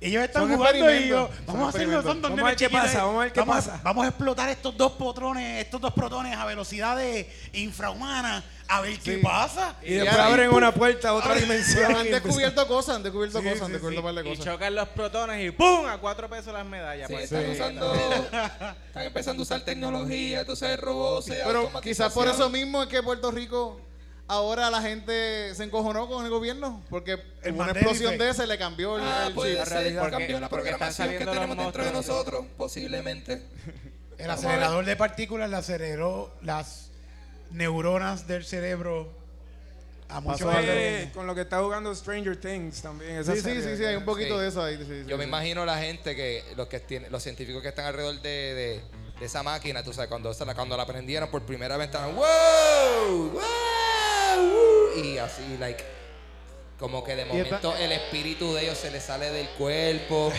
[0.00, 2.04] Ellos están Son jugando y experimentos, son vamos a hacerlo, experimentos.
[2.12, 3.80] son dos Vamos a ver nenes qué chiquitos, pasa, vamos a ver qué vamos pasa.
[3.82, 9.14] vamos a explotar estos dos protones, estos dos protones a velocidades infrahumanas, a ver qué
[9.16, 9.20] Sí.
[9.22, 9.74] pasa.
[9.82, 11.94] Y Y después ahí, abren una puerta a otra dimensión.
[11.96, 14.06] han descubierto cosas, han descubierto Sí, cosas, han descubierto sí.
[14.06, 14.52] un par de Y cosas.
[14.52, 15.86] chocan los protones y ¡pum!
[15.86, 17.08] A cuatro pesos las medallas.
[17.08, 17.32] Sí, pues.
[17.32, 17.94] están usando,
[18.88, 23.02] están empezando a usar tecnología, tú sabes, robots, Pero quizás por eso mismo es que
[23.02, 23.80] Puerto Rico
[24.28, 28.58] ahora la gente se encojonó con el gobierno porque El una explosión de ese le
[28.58, 29.64] cambió el, Ah, el puede chip.
[29.66, 33.42] ser, porque cambió la programación que tenemos dentro de nosotros, posiblemente.
[34.18, 36.90] El acelerador de partículas le aceleró las
[37.50, 39.12] neuronas del cerebro
[40.08, 40.48] a muchos.
[40.58, 43.16] Eh, con lo que está jugando Stranger Things también.
[43.18, 44.42] esa Sí, sí, sí, sí, hay un poquito Sí.
[44.42, 44.76] de eso ahí.
[44.78, 47.84] sí, sí, Yo me imagino la gente que los que tienen, los científicos que están
[47.86, 48.80] alrededor de, de-
[49.20, 52.24] de esa máquina, tú sabes, cuando, cuando la aprendieron por primera vez estaban wow,
[53.32, 53.40] wow,
[54.38, 55.84] uh", y así, like,
[56.78, 60.32] como que de momento el espíritu de ellos se les sale del cuerpo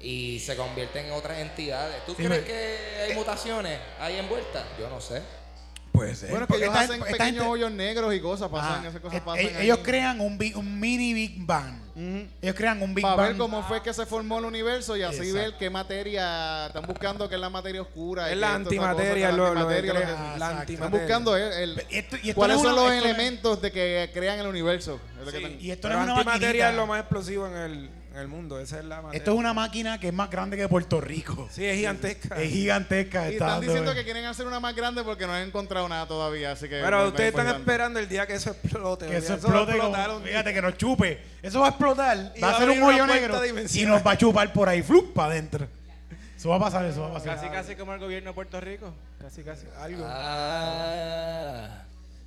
[0.00, 2.04] y se convierten en otras entidades.
[2.06, 4.64] ¿Tú Sí, crees me- que hay mutaciones ahí envueltas?
[4.78, 5.22] Yo no sé.
[6.02, 6.30] Puede ser.
[6.30, 8.88] Bueno, que ellos esta hacen gente- esta pequeños gente- hoyos negros y cosas, pasan, Ajá.
[8.88, 9.40] esas cosas Eh, pasan.
[9.46, 9.64] eh, ahí.
[9.64, 11.80] ellos crean un, big- un mini Big Bang.
[11.94, 12.26] Ujú.
[12.40, 13.28] Ellos crean un Big Para Bang.
[13.28, 15.34] ver cómo fue que se formó el universo y así Exacto.
[15.34, 18.24] ver qué materia están buscando, que es la materia oscura.
[18.28, 20.48] Es que la cosa, antimateria, que lo, la lo que antimateria, lo crea, que- la
[20.60, 20.74] antimateria.
[20.74, 23.16] Están buscando el, el- esto- y esto cuáles no son una- los esto no es-
[23.18, 25.00] elementos de que crean el universo.
[25.20, 25.44] Es que Sí.
[25.44, 28.28] están- Y esto no es una antimateria es lo más explosivo en el, en el
[28.28, 28.58] mundo.
[28.60, 29.18] Esa es la materia.
[29.18, 31.48] Esto es una máquina que es más grande que Puerto Rico.
[31.50, 32.42] Sí, es gigantesca.
[32.42, 33.30] Es gigantesca.
[33.30, 36.06] Y está están diciendo que quieren hacer una más grande porque no han encontrado nada
[36.06, 36.80] todavía, así que...
[36.82, 39.06] Pero ustedes están esperando el día que eso explote.
[39.06, 39.72] que eso explote.
[39.72, 40.20] día.
[40.24, 41.22] fíjate que nos chupe.
[41.42, 42.32] Eso va a explotar.
[42.36, 43.40] Y Va a ser un hoyo negro.
[43.72, 44.82] Y nos va a chupar por ahí.
[44.82, 45.66] Flup para adentro.
[46.36, 47.36] Eso va a pasar, eso va a pasar.
[47.36, 48.92] Casi, casi como el gobierno de Puerto Rico.
[49.20, 49.64] Casi, casi.
[49.78, 50.04] Algo.
[50.04, 51.84] Ah.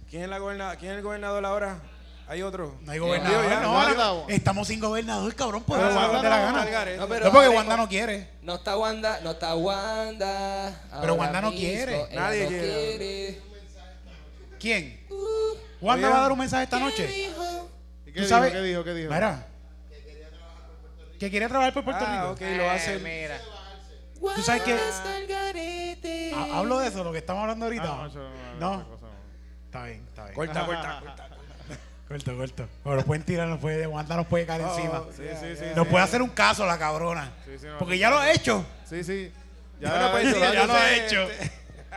[0.09, 1.79] ¿Quién, es la ¿Quién es el gobernador ahora?
[2.28, 2.76] Hay otro.
[2.82, 3.45] No hay gobernador.
[3.49, 3.95] Ya, no, Wanda.
[3.95, 5.63] no, estamos sin gobernador, cabrón.
[5.67, 6.95] Wanda dé la no, gana.
[6.97, 8.30] No, pero No, porque Wanda no quiere.
[8.41, 10.82] No está Wanda, no está Wanda.
[11.01, 12.07] Pero Wanda no quiere.
[12.13, 12.67] Nadie no quiere.
[12.67, 13.41] quiere.
[14.59, 15.05] ¿Quién?
[15.82, 16.13] ¿Wanda Oye.
[16.13, 17.03] va a dar un mensaje esta noche?
[17.05, 17.26] ¿Y
[18.05, 18.28] ¿Qué ¿Tú dijo?
[18.28, 18.51] sabes?
[18.53, 18.84] ¿Qué dijo?
[18.84, 19.13] ¿Qué dijo?
[19.13, 19.45] Mira.
[21.19, 22.32] Que quiere trabajar por Puerto Ah, Rico.
[22.32, 22.99] ok, lo hacer.
[23.01, 23.39] Mira.
[24.36, 26.34] ¿Tú sabes qué?
[26.53, 27.84] Hablo de eso, lo que estamos hablando ahorita.
[27.84, 28.19] Ah, no, eso
[28.59, 28.78] no, no.
[28.78, 28.95] no.
[29.65, 30.36] Está bien, está bien.
[30.36, 31.30] Corta, corta, corta.
[32.08, 32.68] Corto, corto.
[32.84, 35.03] Pero pueden tirar, nos puede, Wanda nos puede caer Oh, encima.
[35.16, 35.91] sí, sí, sí, Nos sí.
[35.91, 37.32] puede hacer un caso la cabrona.
[37.45, 38.64] Sí, sí, no, Porque ya lo ha hecho.
[38.88, 39.32] Sí, sí.
[39.82, 41.28] Ya, pues, sí, lo- ya lo ha se- hecho.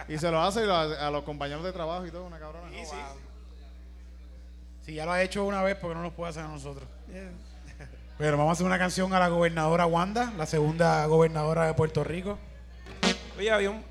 [0.09, 2.69] Y se lo hace lo a los compañeros de trabajo y todo, una cabrona.
[4.83, 6.89] Si ya lo ha hecho una vez, porque no nos puede hacer a nosotros?
[8.17, 12.03] Pero vamos a hacer una canción a la gobernadora Wanda, la segunda gobernadora de Puerto
[12.03, 12.39] Rico.
[13.39, 13.85] Oye, había un.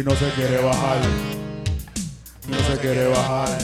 [0.00, 0.98] Y no se quiere bajar.
[2.48, 3.58] No se quiere bajar.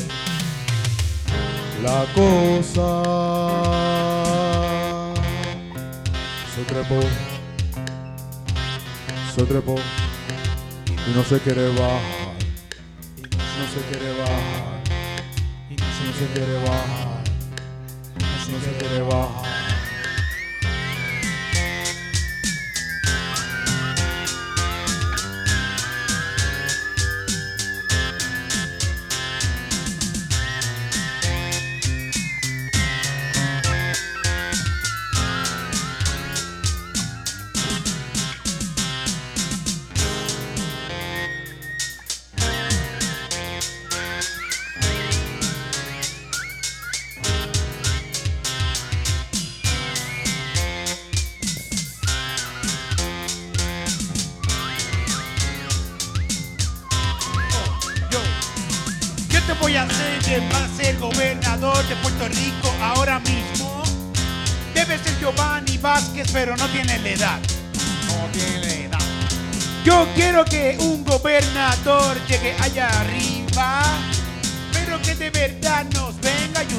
[1.83, 3.03] La cosa
[6.55, 7.01] se trepó.
[9.35, 9.77] Se trepó.
[11.09, 12.26] Y no se quiere bajar.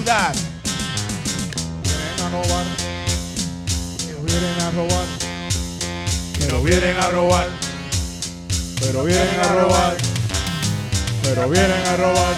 [0.07, 0.33] ciudad.
[1.83, 2.65] Vienen a robar,
[3.97, 5.07] que vienen a robar,
[6.39, 7.47] que nos vienen a robar,
[8.79, 9.97] pero vienen a robar,
[11.23, 12.37] pero vienen a robar,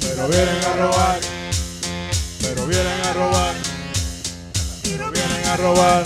[0.00, 1.20] pero vienen a robar,
[2.40, 3.54] pero vienen a robar,
[4.82, 6.04] pero vienen a robar.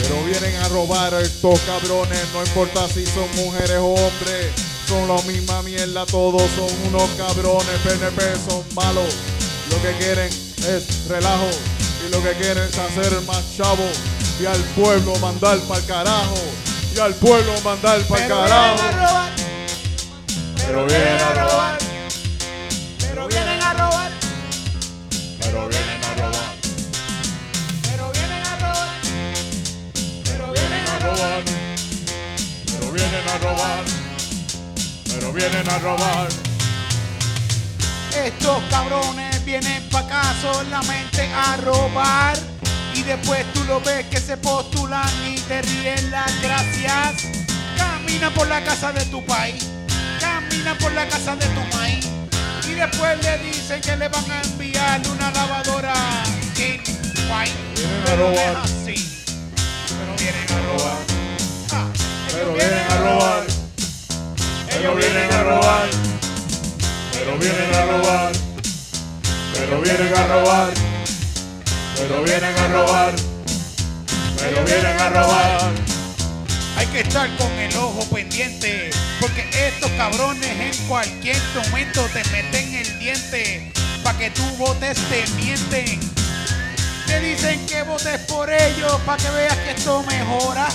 [0.00, 5.20] Pero vienen a robar estos cabrones, no importa si son mujeres o hombres son la
[5.22, 9.14] misma mierda, todos son unos cabrones, PNP son malos,
[9.70, 11.48] lo que quieren es relajo
[12.06, 13.84] y lo que quieren es hacer más chavo
[14.40, 16.36] y al pueblo mandar pa'l carajo
[16.94, 18.76] y al pueblo mandar pa'l Pero carajo.
[18.76, 19.32] vienen a robar.
[20.56, 21.78] Pero vienen a robar,
[22.98, 24.10] Pero vienen a robar.
[25.42, 26.54] pero vienen a robar,
[27.82, 28.88] Pero vienen a robar.
[30.24, 31.42] Pero vienen a robar.
[32.66, 33.84] pero vienen a robar,
[35.32, 36.28] vienen a robar.
[38.24, 42.36] Estos cabrones vienen pa' acá solamente a robar.
[42.94, 47.24] Y después tú lo ves que se postulan y te ríen las gracias.
[47.76, 49.66] Camina por la casa de tu país.
[50.20, 52.06] Camina por la casa de tu maíz.
[52.68, 55.94] Y después le dicen que le van a enviar una lavadora
[56.58, 56.82] en
[57.28, 57.52] guay.
[57.76, 59.24] Vienen a Pero es así.
[59.88, 60.98] Pero vienen a robar.
[61.72, 61.86] Ah,
[62.32, 63.44] Pero vienen a robar,
[64.80, 65.88] pero vienen a robar,
[67.12, 68.32] pero vienen a robar,
[69.52, 70.70] pero vienen a robar,
[71.96, 73.14] pero vienen a robar,
[74.38, 75.70] pero vienen a robar.
[76.76, 82.74] Hay que estar con el ojo pendiente, porque estos cabrones en cualquier momento te meten
[82.74, 83.72] el diente,
[84.04, 85.98] pa' que tú votes te mienten.
[87.06, 90.68] Te dicen que votes por ellos, pa' que veas que esto mejora.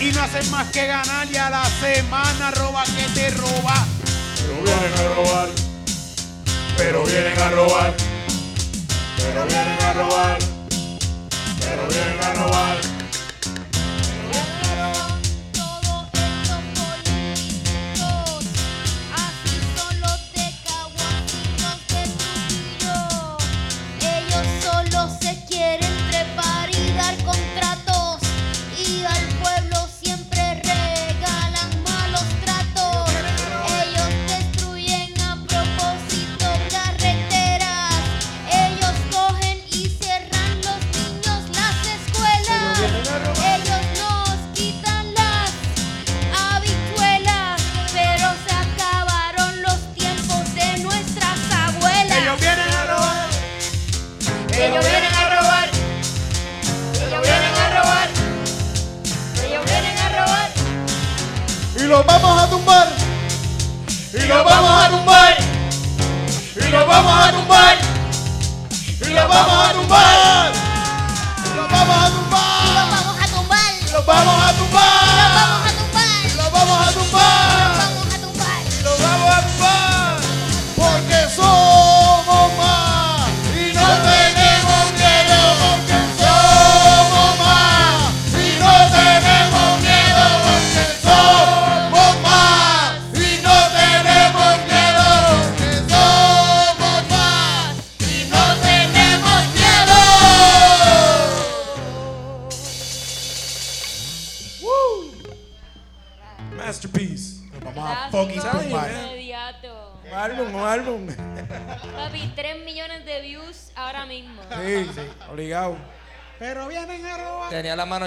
[0.00, 3.86] Y no hacen más que ganar y a la semana roba que te roba.
[4.36, 5.48] Pero vienen a robar,
[6.76, 7.94] pero vienen a robar,
[9.18, 10.38] pero vienen a robar,
[11.76, 13.09] lo vienen a robar.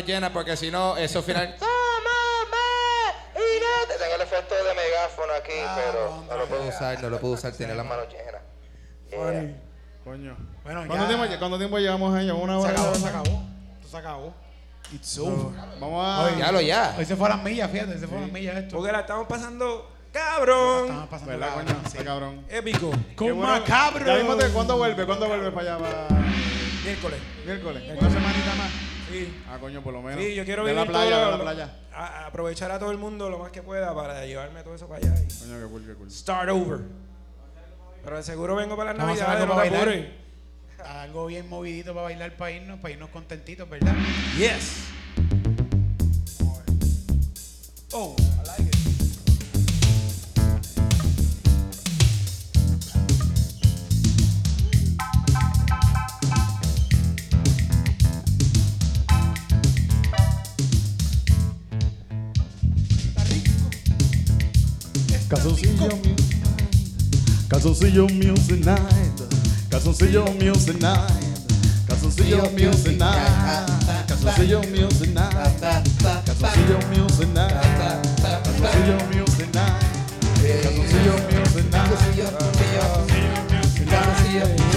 [0.06, 1.56] Llenas porque si no, eso final.
[4.00, 7.52] Tengo el efecto de megáfono aquí, pero no lo puedo usar, no lo puedo usar,
[7.54, 8.42] tiene las manos llenas.
[9.10, 9.56] Funny.
[10.04, 10.36] Coño.
[10.64, 11.08] Bueno, ¿Cuánto ya.
[11.18, 12.30] tiempo, ¿Cuánto tiempo llevamos ahí?
[12.30, 12.72] ¿Una Se hora?
[12.72, 13.44] acabó, se acabó.
[13.76, 14.34] Esto se acabó.
[14.94, 15.56] It's over.
[15.80, 16.24] Vamos a.
[16.26, 16.96] Oye, Ya lo ya.
[16.98, 18.76] Hoy se fue a las millas, fíjate, se fue a las millas esto.
[18.76, 20.84] Porque la estamos pasando cabrón.
[20.86, 21.82] Estamos pasando ¿Verdad, la- coño?
[21.90, 21.98] sí.
[22.00, 22.46] Cabrón.
[22.50, 22.92] Épico.
[22.92, 23.42] Qué Con bueno.
[23.60, 24.06] macabro.
[24.54, 25.06] ¿Cuándo vuelve?
[25.06, 25.84] ¿Cuándo vuelve para allá?
[25.86, 26.08] Para
[26.84, 27.20] Miércoles.
[27.46, 27.84] miércoles.
[27.98, 28.70] Una semanita más.
[29.12, 29.34] Sí.
[29.50, 30.24] Ah, coño, por lo menos.
[30.24, 31.78] Sí, yo quiero Ve vivir la playa, todo ve lo- la playa.
[31.94, 34.88] a- a aprovechar a todo el mundo lo más que pueda para llevarme todo eso
[34.88, 36.12] para allá y Coño, qué cool, qué cool.
[36.12, 36.80] start over.
[38.04, 39.82] Pero de seguro vengo para las Vamos a navidades, no te bailar.
[39.82, 40.08] apures.
[40.86, 43.94] Algo bien movidito para bailar, para irnos, para irnos contentitos, ¿verdad?
[44.38, 44.84] Yes.
[47.96, 48.16] Oh,
[67.50, 68.66] Calzoncillo Music
[69.70, 71.14] Calzoncillo Music Night.
[71.88, 73.54] Calzoncillo Music Night.
[74.08, 75.54] Calzoncillo Music Night.
[75.90, 77.54] Calzoncillo Music Night.
[78.24, 79.54] Calzoncillo Music Night.
[79.54, 79.84] Calzoncillo Music Night.
[80.64, 81.94] Calzoncillo Music Night.
[83.86, 84.73] Gracias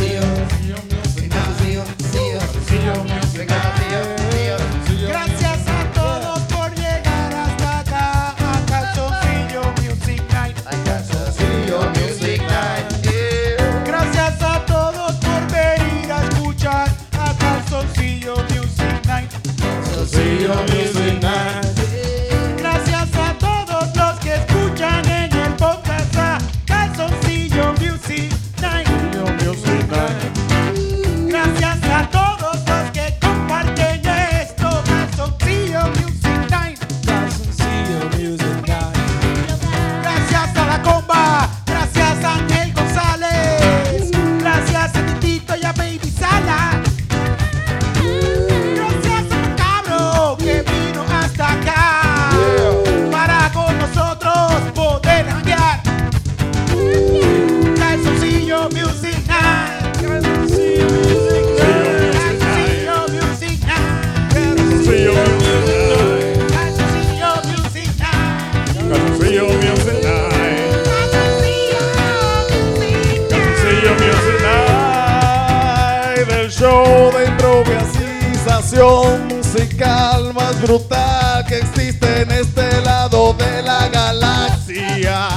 [78.74, 85.28] musical más brutal que existe en este lado de la galaxia.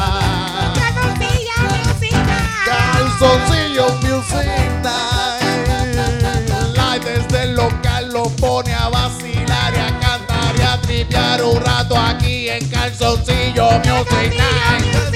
[2.65, 5.43] Calzoncillo Music Night.
[6.73, 11.63] Live desde el local lo pone a vacilar y a cantar y a tripear un
[11.63, 14.85] rato aquí en Calzoncillo Music Night.
[14.85, 15.08] Music Night.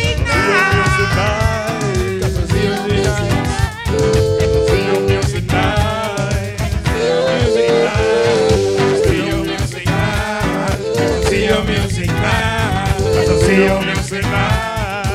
[13.55, 15.05] Music Night.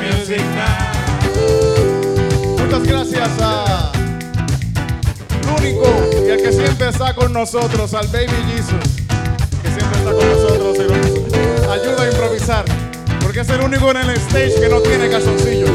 [0.00, 0.92] Music Night.
[2.58, 3.92] Muchas gracias a
[5.58, 8.96] único y el que siempre está con nosotros, al Baby Jesus,
[9.62, 12.64] que siempre está con nosotros y nos ayuda a improvisar,
[13.20, 15.70] porque es el único en el stage que no tiene calzoncillos.